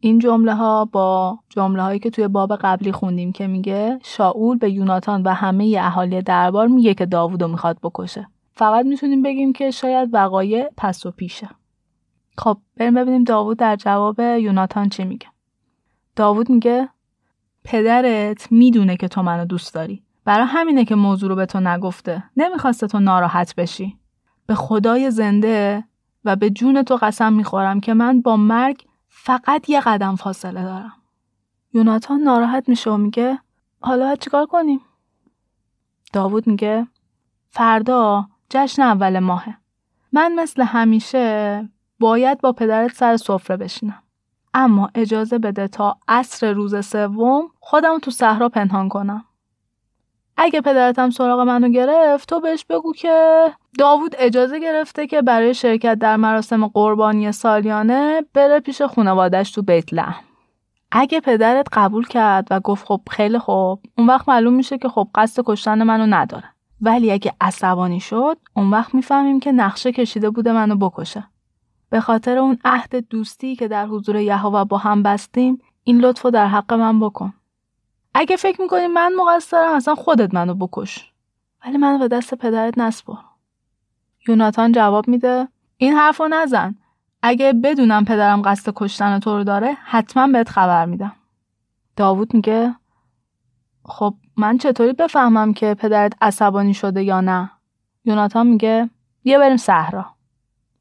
این 0.01 0.18
جمله 0.18 0.55
ها 0.55 0.85
با 0.85 1.38
جمله 1.48 1.83
هایی 1.83 1.98
که 1.98 2.11
توی 2.11 2.29
باب 2.29 2.57
قبلی 2.57 2.92
خوندیم 2.92 3.33
که 3.33 3.46
میگه 3.46 3.98
شاول 4.03 4.59
به 4.59 4.70
یوناتان 4.70 5.22
و 5.22 5.35
همه 5.35 5.77
اهالی 5.81 6.22
دربار 6.22 6.66
میگه 6.66 6.94
که 6.94 7.07
داوودو 7.07 7.48
می‌خواد 7.48 7.79
بکشه. 7.83 8.29
فقط 8.53 8.87
می‌تونیم 8.87 9.22
بگیم 9.22 9.53
که 9.53 9.70
شاید 9.70 10.09
وقایع 10.12 10.68
پس 10.77 11.07
و 11.07 11.11
پیشه. 11.11 11.48
خب 12.38 12.59
بریم 12.77 12.94
ببینیم 12.94 13.24
داوود 13.24 13.59
در 13.59 13.77
جواب 13.77 14.20
یوناتان 14.20 14.88
چی 14.88 15.05
میگه. 15.05 15.27
داوود 16.16 16.51
میگه 16.51 16.88
پدرت 17.64 18.53
می‌دونه 18.53 18.96
که 18.96 19.09
تو 19.09 19.22
منو 19.22 19.44
دوست 19.44 19.74
داری. 19.74 20.03
برای 20.24 20.46
همینه 20.46 20.85
که 20.85 20.94
موضوع 20.94 21.29
رو 21.29 21.37
به 21.37 21.46
تو 21.46 21.61
نگفته. 21.61 22.24
نمی‌خواسته 22.37 22.87
تو 22.87 23.01
ناراحت 23.01 23.55
بشی. 23.55 23.98
به 24.49 24.55
خدای 24.55 25.11
زنده 25.11 25.85
و 26.25 26.37
به 26.37 26.51
جون 26.51 26.83
تو 26.83 26.97
قسم 26.97 27.33
می‌خورم 27.33 27.81
که 27.81 27.95
من 27.95 28.21
با 28.21 28.37
مرگ 28.37 28.85
فقط 29.09 29.71
یه 29.71 29.81
قدم 29.81 30.17
فاصله 30.17 30.63
دارم. 30.63 30.93
یوناتان 31.75 32.21
ناراحت 32.21 32.69
میشه 32.69 32.91
و 32.91 32.97
میگه 32.97 33.39
حالا 33.81 34.17
چیکار 34.17 34.47
کنیم؟ 34.47 34.81
داوود 36.13 36.47
میگه 36.47 36.87
فردا 37.51 38.29
جشن 38.51 38.83
اول 38.83 39.19
ماهه. 39.19 39.57
من 40.13 40.35
مثل 40.35 40.63
همیشه 40.63 41.69
باید 42.01 42.41
با 42.41 42.53
پدرت 42.53 42.93
سر 42.93 43.17
سفره 43.17 43.57
بشینم. 43.57 44.03
اما 44.55 44.91
اجازه 44.95 45.39
بده 45.39 45.69
تا 45.69 45.99
عصر 46.09 46.53
روز 46.53 46.87
سوم 46.87 47.51
خودم 47.61 47.99
تو 47.99 48.11
صحرا 48.11 48.49
پنهان 48.49 48.89
کنم. 48.89 49.25
اگه 50.40 50.61
پدرتم 50.61 51.11
سراغ 51.11 51.40
منو 51.40 51.68
گرفت 51.68 52.29
تو 52.29 52.40
بهش 52.40 52.64
بگو 52.64 52.92
که 52.92 53.46
داوود 53.79 54.14
اجازه 54.18 54.61
گرفته 54.61 55.07
که 55.07 55.22
برای 55.22 55.55
شرکت 55.55 55.98
در 55.98 56.16
مراسم 56.16 56.66
قربانی 56.66 57.33
سالیانه 57.33 58.24
بره 58.35 58.61
پیش 58.61 58.83
خانوادش 58.83 59.51
تو 59.51 59.62
بیت 59.62 59.92
لحم. 59.92 60.24
اگه 60.92 61.20
پدرت 61.20 61.66
قبول 61.72 62.07
کرد 62.07 62.48
و 62.51 62.61
گفت 62.61 62.87
خب 62.87 63.01
خیلی 63.11 63.38
خوب 63.38 63.81
اون 63.98 64.07
وقت 64.07 64.29
معلوم 64.29 64.55
میشه 64.55 64.79
که 64.79 64.88
خب 64.88 65.09
قصد 65.14 65.42
کشتن 65.46 65.83
منو 65.83 66.07
نداره. 66.07 66.44
ولی 66.81 67.12
اگه 67.12 67.33
عصبانی 67.40 68.01
شد 68.01 68.38
اون 68.57 68.70
وقت 68.70 68.94
می‌فهمیم 68.94 69.40
که 69.40 69.53
نقشه 69.53 69.92
کشیده 69.92 70.31
بوده 70.31 70.53
منو 70.53 70.77
بکشه. 70.77 71.25
به 71.90 72.00
خاطر 72.00 72.38
اون 72.38 72.58
عهد 72.65 73.08
دوستی 73.10 73.56
که 73.56 73.69
در 73.69 73.87
حضور 73.87 74.17
یهوه 74.17 74.65
با 74.65 74.79
هم 74.79 75.02
بستیم 75.02 75.58
این 75.85 76.00
لطفو 76.00 76.31
در 76.31 76.46
حق 76.46 76.73
من 76.73 77.00
بکن. 77.00 77.35
اگه 78.21 78.37
فکر 78.37 78.62
می‌کنی 78.62 78.87
من 78.87 79.12
مقصرم 79.14 79.75
اصلا 79.75 79.94
خودت 79.94 80.35
منو 80.35 80.54
بکش. 80.54 81.12
ولی 81.64 81.77
منو 81.77 81.98
به 81.98 82.08
دست 82.08 82.35
پدرت 82.35 82.79
نسپر 82.79 83.14
یوناتان 84.29 84.73
جواب 84.73 85.08
میده 85.08 85.48
این 85.77 85.92
حرفو 85.92 86.29
نزن. 86.29 86.75
اگه 87.23 87.52
بدونم 87.52 88.04
پدرم 88.04 88.42
قصد 88.42 88.73
کشتن 88.77 89.19
تو 89.19 89.37
رو 89.37 89.44
داره 89.44 89.77
حتما 89.85 90.27
بهت 90.27 90.48
خبر 90.48 90.87
میدم. 90.87 91.12
داوود 91.96 92.35
میگه 92.35 92.75
خب 93.85 94.14
من 94.37 94.58
چطوری 94.58 94.92
بفهمم 94.92 95.52
که 95.52 95.75
پدرت 95.75 96.12
عصبانی 96.21 96.75
شده 96.75 97.02
یا 97.02 97.21
نه؟ 97.21 97.50
یوناتان 98.04 98.46
میگه 98.46 98.90
بیا 99.23 99.38
بریم 99.38 99.56
صحرا. 99.56 100.06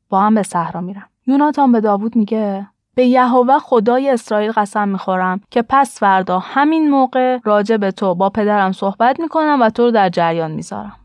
با 0.09 0.21
هم 0.21 0.35
به 0.35 0.43
صحرا 0.43 0.81
میرم. 0.81 1.09
یوناتان 1.27 1.71
به 1.71 1.81
داوود 1.81 2.15
میگه 2.15 2.67
به 2.97 3.05
یهوه 3.05 3.59
خدای 3.59 4.09
اسرائیل 4.09 4.51
قسم 4.51 4.89
می‌خورم 4.89 5.41
که 5.51 5.61
پس 5.61 5.99
فردا 5.99 6.39
همین 6.39 6.89
موقع 6.89 7.39
راجع 7.43 7.77
به 7.77 7.91
تو 7.91 8.15
با 8.15 8.29
پدرم 8.29 8.71
صحبت 8.71 9.19
می‌کنم 9.19 9.57
و 9.61 9.69
تو 9.69 9.83
رو 9.83 9.91
در 9.91 10.09
جریان 10.09 10.51
می‌ذارم. 10.51 10.95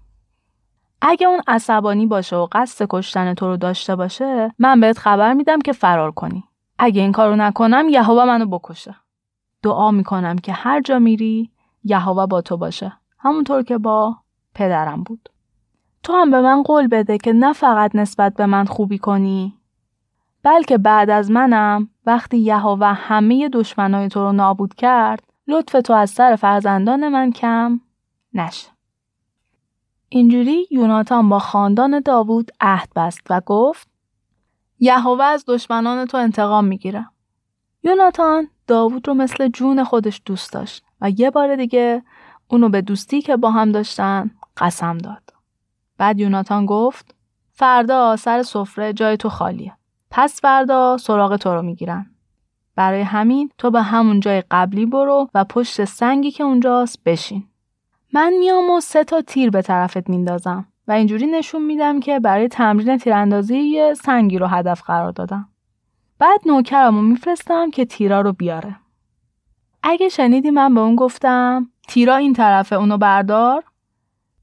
اگه 1.02 1.26
اون 1.26 1.40
عصبانی 1.46 2.06
باشه 2.06 2.36
و 2.36 2.46
قصد 2.52 2.86
کشتن 2.90 3.34
تو 3.34 3.46
رو 3.46 3.56
داشته 3.56 3.96
باشه 3.96 4.52
من 4.58 4.80
بهت 4.80 4.98
خبر 4.98 5.32
میدم 5.32 5.58
که 5.58 5.72
فرار 5.72 6.10
کنی. 6.10 6.44
اگه 6.78 7.00
این 7.00 7.12
کارو 7.12 7.36
نکنم 7.36 7.88
یهوه 7.88 8.24
منو 8.24 8.46
بکشه. 8.46 8.96
دعا 9.62 9.90
می‌کنم 9.90 10.36
که 10.36 10.52
هر 10.52 10.80
جا 10.80 10.98
میری 10.98 11.50
یهوه 11.84 12.26
با 12.26 12.40
تو 12.40 12.56
باشه. 12.56 12.92
همونطور 13.18 13.62
که 13.62 13.78
با 13.78 14.16
پدرم 14.54 15.02
بود. 15.02 15.28
تو 16.02 16.12
هم 16.12 16.30
به 16.30 16.40
من 16.40 16.62
قول 16.62 16.86
بده 16.86 17.18
که 17.18 17.32
نه 17.32 17.52
فقط 17.52 17.94
نسبت 17.94 18.34
به 18.34 18.46
من 18.46 18.64
خوبی 18.64 18.98
کنی 18.98 19.54
بلکه 20.42 20.78
بعد 20.78 21.10
از 21.10 21.30
منم 21.30 21.88
وقتی 22.06 22.38
یهوه 22.38 22.86
همه 22.86 23.48
دشمنای 23.48 24.08
تو 24.08 24.20
رو 24.20 24.32
نابود 24.32 24.74
کرد 24.74 25.32
لطف 25.46 25.72
تو 25.72 25.92
از 25.92 26.10
سر 26.10 26.36
فرزندان 26.36 27.08
من 27.08 27.32
کم 27.32 27.80
نشه. 28.34 28.68
اینجوری 30.08 30.66
یوناتان 30.70 31.28
با 31.28 31.38
خاندان 31.38 32.00
داوود 32.00 32.50
عهد 32.60 32.88
بست 32.96 33.20
و 33.30 33.40
گفت 33.46 33.88
یهوه 34.78 35.24
از 35.24 35.44
دشمنان 35.48 36.06
تو 36.06 36.16
انتقام 36.16 36.64
می‌گیره. 36.64 37.06
یوناتان 37.82 38.48
داوود 38.66 39.08
رو 39.08 39.14
مثل 39.14 39.48
جون 39.48 39.84
خودش 39.84 40.22
دوست 40.24 40.52
داشت 40.52 40.84
و 41.00 41.10
یه 41.10 41.30
بار 41.30 41.56
دیگه 41.56 42.02
اونو 42.48 42.68
به 42.68 42.80
دوستی 42.82 43.22
که 43.22 43.36
با 43.36 43.50
هم 43.50 43.72
داشتن 43.72 44.30
قسم 44.56 44.98
داد. 44.98 45.22
بعد 45.98 46.20
یوناتان 46.20 46.66
گفت 46.66 47.14
فردا 47.52 48.16
سر 48.16 48.42
سفره 48.42 48.92
جای 48.92 49.16
تو 49.16 49.28
خالیه. 49.28 49.76
پس 50.14 50.40
فردا 50.40 50.96
سراغ 50.96 51.36
تو 51.36 51.54
رو 51.54 51.62
می‌گیرن. 51.62 52.06
برای 52.76 53.02
همین 53.02 53.50
تو 53.58 53.70
به 53.70 53.82
همون 53.82 54.20
جای 54.20 54.42
قبلی 54.50 54.86
برو 54.86 55.28
و 55.34 55.44
پشت 55.44 55.84
سنگی 55.84 56.30
که 56.30 56.44
اونجاست 56.44 57.04
بشین. 57.04 57.44
من 58.12 58.32
میام 58.38 58.70
و 58.70 58.80
سه 58.80 59.04
تا 59.04 59.20
تیر 59.20 59.50
به 59.50 59.62
طرفت 59.62 60.08
میندازم 60.08 60.68
و 60.88 60.92
اینجوری 60.92 61.26
نشون 61.26 61.62
میدم 61.62 62.00
که 62.00 62.20
برای 62.20 62.48
تمرین 62.48 62.98
تیراندازی 62.98 63.58
یه 63.58 63.94
سنگی 63.94 64.38
رو 64.38 64.46
هدف 64.46 64.82
قرار 64.82 65.12
دادم. 65.12 65.48
بعد 66.18 66.40
نوکرم 66.46 66.96
رو 66.96 67.02
میفرستم 67.02 67.70
که 67.70 67.84
تیرا 67.84 68.20
رو 68.20 68.32
بیاره. 68.32 68.76
اگه 69.82 70.08
شنیدی 70.08 70.50
من 70.50 70.74
به 70.74 70.80
اون 70.80 70.96
گفتم 70.96 71.70
تیرا 71.88 72.16
این 72.16 72.32
طرفه 72.32 72.76
اونو 72.76 72.98
بردار 72.98 73.64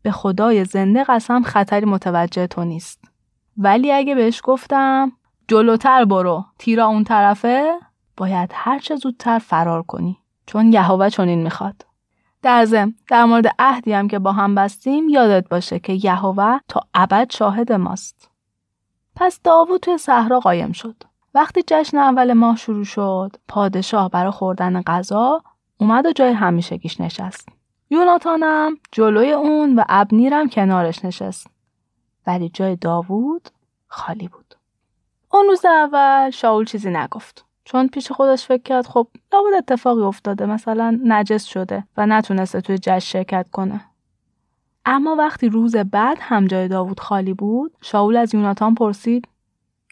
به 0.01 0.11
خدای 0.11 0.65
زنده 0.65 1.03
قسم 1.03 1.43
خطری 1.43 1.85
متوجه 1.85 2.47
تو 2.47 2.63
نیست. 2.63 3.01
ولی 3.57 3.91
اگه 3.91 4.15
بهش 4.15 4.41
گفتم 4.43 5.11
جلوتر 5.49 6.05
برو 6.05 6.45
تیرا 6.59 6.85
اون 6.85 7.03
طرفه 7.03 7.79
باید 8.17 8.51
هرچه 8.53 8.95
زودتر 8.95 9.39
فرار 9.39 9.83
کنی 9.83 10.17
چون 10.45 10.73
یهوه 10.73 11.09
چنین 11.09 11.43
می‌خواد. 11.43 11.85
در 12.41 12.65
ضمن 12.65 12.93
در 13.09 13.25
مورد 13.25 13.55
عهدی 13.59 13.93
هم 13.93 14.07
که 14.07 14.19
با 14.19 14.31
هم 14.31 14.55
بستیم 14.55 15.09
یادت 15.09 15.49
باشه 15.49 15.79
که 15.79 15.93
یهوه 16.03 16.59
تا 16.67 16.81
ابد 16.93 17.31
شاهد 17.31 17.71
ماست. 17.71 18.29
پس 19.15 19.39
داوود 19.43 19.81
توی 19.81 19.97
صحرا 19.97 20.39
قایم 20.39 20.71
شد. 20.71 21.03
وقتی 21.33 21.61
جشن 21.67 21.97
اول 21.97 22.33
ماه 22.33 22.55
شروع 22.55 22.83
شد، 22.83 23.35
پادشاه 23.47 24.09
برای 24.09 24.31
خوردن 24.31 24.81
غذا 24.81 25.41
اومد 25.77 26.05
و 26.05 26.11
جای 26.11 26.31
همیشگیش 26.31 27.01
نشست. 27.01 27.49
یوناتانم 27.89 28.77
جلوی 28.91 29.31
اون 29.31 29.75
و 29.79 29.83
ابنیرم 29.89 30.49
کنارش 30.49 31.05
نشست. 31.05 31.47
ولی 32.27 32.49
جای 32.49 32.75
داوود 32.75 33.49
خالی 33.87 34.27
بود. 34.27 34.38
اون 35.31 35.45
روز 35.47 35.65
اول 35.65 36.29
شاول 36.29 36.65
چیزی 36.65 36.89
نگفت. 36.89 37.45
چون 37.65 37.87
پیش 37.87 38.11
خودش 38.11 38.45
فکر 38.45 38.61
کرد 38.63 38.87
خب 38.87 39.07
داوود 39.31 39.53
اتفاقی 39.53 40.01
افتاده 40.01 40.45
مثلا 40.45 40.99
نجس 41.03 41.45
شده 41.45 41.83
و 41.97 42.05
نتونسته 42.05 42.61
توی 42.61 42.77
جشن 42.77 42.99
شرکت 42.99 43.49
کنه. 43.51 43.81
اما 44.85 45.15
وقتی 45.15 45.49
روز 45.49 45.75
بعد 45.75 46.17
هم 46.21 46.47
جای 46.47 46.67
داوود 46.67 46.99
خالی 46.99 47.33
بود 47.33 47.71
شاول 47.81 48.17
از 48.17 48.33
یوناتان 48.33 48.75
پرسید 48.75 49.27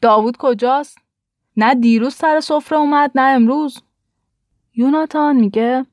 داوود 0.02 0.38
کجاست؟ 0.38 0.98
نه 1.58 1.76
دیروز 1.76 2.14
سر 2.14 2.40
سفره 2.40 2.78
اومد 2.78 3.12
نه 3.16 3.22
امروز 3.22 3.82
یوناتان 4.76 5.36
میگه 5.36 5.86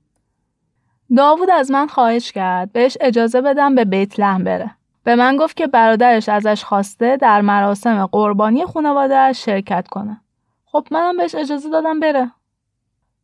داوود 1.16 1.50
از 1.50 1.70
من 1.70 1.86
خواهش 1.86 2.32
کرد 2.32 2.72
بهش 2.72 2.96
اجازه 3.00 3.40
بدم 3.40 3.74
به 3.74 3.84
بیت 3.84 4.20
لحم 4.20 4.44
بره 4.44 4.76
به 5.04 5.14
من 5.14 5.36
گفت 5.36 5.56
که 5.56 5.66
برادرش 5.66 6.28
ازش 6.28 6.64
خواسته 6.64 7.16
در 7.16 7.40
مراسم 7.40 8.06
قربانی 8.06 8.64
خانوادهش 8.64 9.44
شرکت 9.44 9.88
کنه. 9.88 10.20
خب 10.64 10.86
منم 10.90 11.16
بهش 11.16 11.34
اجازه 11.34 11.70
دادم 11.70 12.00
بره. 12.00 12.30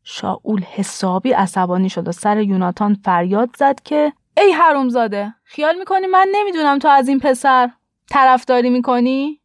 شاول 0.04 0.62
حسابی 0.62 1.32
عصبانی 1.32 1.88
شد 1.88 2.08
و 2.08 2.12
سر 2.12 2.40
یوناتان 2.40 2.94
فریاد 3.04 3.50
زد 3.56 3.80
که 3.84 4.12
ای 4.36 4.52
حرومزاده 4.52 5.34
خیال 5.44 5.78
می‌کنی 5.78 6.06
من 6.06 6.26
نمی‌دونم 6.32 6.78
تو 6.78 6.88
از 6.88 7.08
این 7.08 7.18
پسر 7.18 7.70
طرفداری 8.10 8.70
می‌کنی؟ 8.70 9.40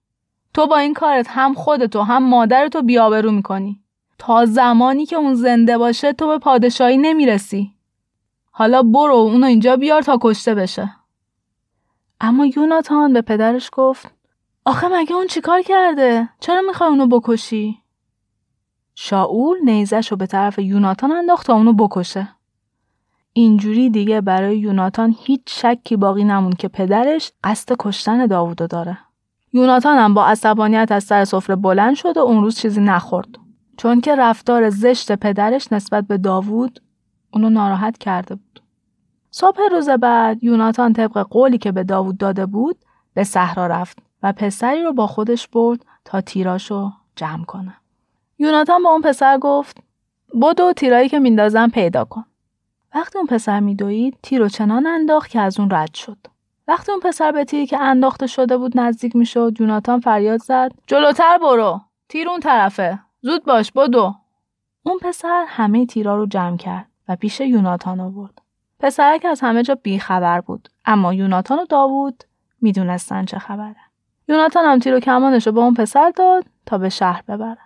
تو 0.53 0.67
با 0.67 0.77
این 0.77 0.93
کارت 0.93 1.27
هم 1.29 1.53
خودتو 1.53 2.01
هم 2.01 2.23
مادرتو 2.23 2.81
بیابرو 2.81 3.31
می‌کنی. 3.31 3.79
تا 4.17 4.45
زمانی 4.45 5.05
که 5.05 5.15
اون 5.15 5.33
زنده 5.35 5.77
باشه 5.77 6.13
تو 6.13 6.27
به 6.27 6.37
پادشاهی 6.37 6.97
نمی‌رسی. 6.97 7.71
حالا 8.51 8.83
برو 8.83 9.15
اونو 9.15 9.47
اینجا 9.47 9.75
بیار 9.75 10.01
تا 10.01 10.17
کشته 10.21 10.55
بشه. 10.55 10.89
اما 12.21 12.45
یوناتان 12.45 13.13
به 13.13 13.21
پدرش 13.21 13.69
گفت 13.73 14.11
آخه 14.65 14.87
مگه 14.87 15.15
اون 15.15 15.27
چیکار 15.27 15.61
کرده؟ 15.61 16.29
چرا 16.39 16.61
می‌خوای 16.61 16.89
اونو 16.89 17.07
بکشی؟ 17.07 17.77
شاول 18.95 19.57
نیزش 19.63 20.11
رو 20.11 20.17
به 20.17 20.25
طرف 20.25 20.59
یوناتان 20.59 21.11
انداخت 21.11 21.47
تا 21.47 21.53
اونو 21.53 21.73
بکشه. 21.73 22.27
اینجوری 23.33 23.89
دیگه 23.89 24.21
برای 24.21 24.57
یوناتان 24.59 25.15
هیچ 25.19 25.41
شکی 25.47 25.95
باقی 25.95 26.23
نمون 26.23 26.53
که 26.53 26.67
پدرش 26.67 27.31
قصد 27.43 27.75
کشتن 27.79 28.25
داوودو 28.25 28.67
داره. 28.67 28.97
یوناتان 29.53 29.97
هم 29.97 30.13
با 30.13 30.25
عصبانیت 30.25 30.91
از 30.91 31.03
سر 31.03 31.25
سفره 31.25 31.55
بلند 31.55 31.95
شد 31.95 32.17
و 32.17 32.19
اون 32.19 32.41
روز 32.41 32.57
چیزی 32.59 32.81
نخورد. 32.81 33.27
چون 33.77 34.01
که 34.01 34.15
رفتار 34.15 34.69
زشت 34.69 35.11
پدرش 35.11 35.73
نسبت 35.73 36.07
به 36.07 36.17
داوود 36.17 36.81
اونو 37.33 37.49
ناراحت 37.49 37.97
کرده 37.97 38.35
بود. 38.35 38.44
صبح 39.37 39.59
روز 39.71 39.89
بعد 39.89 40.43
یوناتان 40.43 40.93
طبق 40.93 41.17
قولی 41.17 41.57
که 41.57 41.71
به 41.71 41.83
داوود 41.83 42.17
داده 42.17 42.45
بود 42.45 42.77
به 43.13 43.23
صحرا 43.23 43.67
رفت 43.67 43.97
و 44.23 44.33
پسری 44.33 44.83
رو 44.83 44.93
با 44.93 45.07
خودش 45.07 45.47
برد 45.47 45.85
تا 46.05 46.21
تیراشو 46.21 46.91
جمع 47.15 47.45
کنه. 47.45 47.73
یوناتان 48.39 48.83
با 48.83 48.89
اون 48.89 49.01
پسر 49.01 49.37
گفت 49.37 49.77
بدو 50.41 50.73
تیرایی 50.73 51.09
که 51.09 51.19
میندازم 51.19 51.69
پیدا 51.69 52.05
کن. 52.05 52.25
وقتی 52.95 53.17
اون 53.17 53.27
پسر 53.27 53.59
میدوید 53.59 54.17
تیر 54.23 54.41
و 54.41 54.49
چنان 54.49 54.87
انداخت 54.87 55.29
که 55.29 55.39
از 55.39 55.59
اون 55.59 55.69
رد 55.71 55.93
شد. 55.93 56.17
وقتی 56.67 56.91
اون 56.91 57.01
پسر 57.01 57.31
به 57.31 57.43
تیری 57.43 57.67
که 57.67 57.79
انداخته 57.79 58.27
شده 58.27 58.57
بود 58.57 58.79
نزدیک 58.79 59.15
می‌شد 59.15 59.61
یوناتان 59.61 59.99
فریاد 59.99 60.39
زد 60.39 60.71
جلوتر 60.87 61.37
برو 61.37 61.81
تیر 62.09 62.29
اون 62.29 62.39
طرفه 62.39 62.99
زود 63.21 63.45
باش 63.45 63.71
بدو 63.71 64.15
اون 64.83 64.99
پسر 65.01 65.45
همه 65.47 65.85
تیرا 65.85 66.15
رو 66.15 66.25
جمع 66.25 66.57
کرد 66.57 66.87
و 67.09 67.15
پیش 67.15 67.39
یوناتان 67.39 67.99
آورد. 67.99 68.44
پسرک 68.79 69.25
از 69.25 69.41
همه 69.41 69.63
جا 69.63 69.75
بیخبر 69.75 70.41
بود 70.41 70.69
اما 70.85 71.13
یوناتان 71.13 71.59
و 71.59 71.65
داوود 71.65 72.23
می‌دونستن 72.61 73.25
چه 73.25 73.39
خبره. 73.39 73.75
یوناتان 74.27 74.65
هم 74.65 74.79
تیر 74.79 74.95
و 74.95 74.99
کمانش 74.99 75.47
رو 75.47 75.53
به 75.53 75.59
اون 75.59 75.73
پسر 75.73 76.11
داد 76.15 76.45
تا 76.65 76.77
به 76.77 76.89
شهر 76.89 77.21
ببره. 77.27 77.57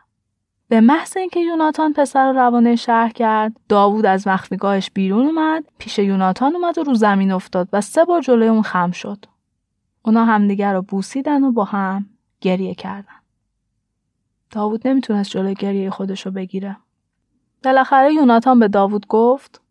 به 0.68 0.82
محض 0.82 1.18
اینکه 1.18 1.40
یوناتان 1.40 1.94
پسر 1.94 2.32
رو 2.32 2.40
روانه 2.40 2.76
شهر 2.76 3.10
کرد 3.10 3.60
داوود 3.70 4.06
از 4.06 4.28
مخفیگاهش 4.28 4.92
بیرون 4.94 5.26
اومد 5.26 5.64
پیش 5.78 6.00
یوناتان 6.00 6.56
اومد 6.56 6.78
و 6.78 6.84
رو 6.84 6.94
زمین 6.94 7.32
افتاد 7.32 7.70
و 7.74 7.82
سه 7.82 8.06
بار 8.06 8.22
جلوی 8.22 8.48
اون 8.48 8.62
خم 8.62 8.92
شد 8.92 9.26
اونا 10.06 10.26
همدیگر 10.26 10.74
رو 10.74 10.82
بوسیدن 10.82 11.44
و 11.44 11.52
با 11.52 11.64
هم 11.64 12.06
گریه 12.42 12.76
کردن 12.76 13.20
داوود 14.52 14.88
نمی‌تونست 14.88 15.32
جلوی 15.32 15.54
گریه 15.54 15.90
خودش 15.90 16.26
رو 16.26 16.32
بگیره 16.32 16.78
بالاخره 17.64 18.14
یوناتان 18.14 18.60
به 18.60 18.68
داوود 18.68 19.08
گفت 19.08 19.62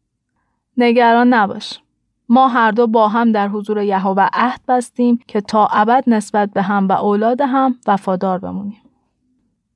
نگران 0.79 1.35
نباش. 1.35 1.81
ما 2.29 2.49
هر 2.49 2.71
دو 2.71 2.87
با 2.87 3.09
هم 3.09 3.33
در 3.33 3.49
حضور 3.49 3.83
یهوه 3.83 4.29
عهد 4.33 4.61
بستیم 4.69 5.19
که 5.27 5.41
تا 5.41 5.67
ابد 5.67 6.05
نسبت 6.07 6.51
به 6.51 6.63
هم 6.63 6.89
و 6.89 6.93
اولاد 6.93 7.41
هم 7.41 7.77
وفادار 7.87 8.39
بمونیم. 8.39 8.83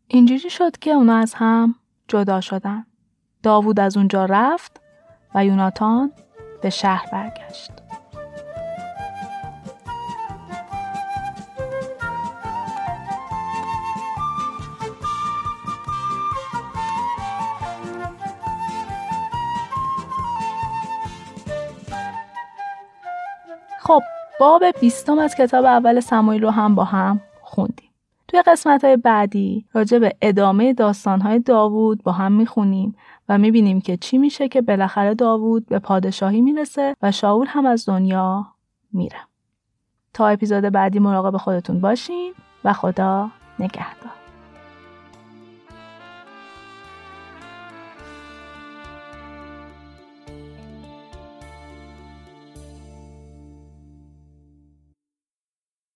اینجوری 0.09 0.51
شد 0.51 0.77
که 0.77 0.91
اونا 0.91 1.17
از 1.17 1.35
هم 1.35 1.75
جدا 2.09 2.41
شدن. 2.41 2.87
داوود 3.43 3.81
از 3.81 3.97
اونجا 3.97 4.25
رفت 4.25 4.81
و 5.35 5.45
یوناتان 5.45 6.13
به 6.63 6.71
شهر 6.71 7.07
برگشت. 7.13 7.82
باب 24.43 24.65
بیستم 24.81 25.19
از 25.19 25.35
کتاب 25.35 25.65
اول 25.65 26.01
سمایل 26.01 26.43
رو 26.43 26.51
هم 26.51 26.75
با 26.75 26.85
هم 26.85 27.21
خوندیم. 27.43 27.91
توی 28.29 28.43
قسمت 28.43 28.85
های 28.85 28.97
بعدی 28.97 29.65
راجع 29.73 29.99
به 29.99 30.17
ادامه 30.23 30.73
داستان 30.73 31.21
های 31.21 31.39
داوود 31.39 32.03
با 32.03 32.13
هم 32.13 32.33
می‌خونیم 32.33 32.97
و 33.29 33.39
می‌بینیم 33.39 33.81
که 33.81 33.97
چی 33.97 34.19
میشه 34.19 34.49
که 34.49 34.63
بالاخره 34.63 35.15
داوود 35.15 35.67
به 35.67 35.79
پادشاهی 35.79 36.41
می‌رسه 36.41 36.97
و 37.03 37.13
شاول 37.13 37.47
هم 37.49 37.67
از 37.67 37.89
دنیا 37.89 38.47
میره. 38.93 39.19
تا 40.15 40.27
اپیزود 40.29 40.65
بعدی 40.65 40.99
مراقب 40.99 41.37
خودتون 41.37 41.81
باشین 41.81 42.33
و 42.65 42.73
خدا 42.73 43.31
نگهدار. 43.59 44.22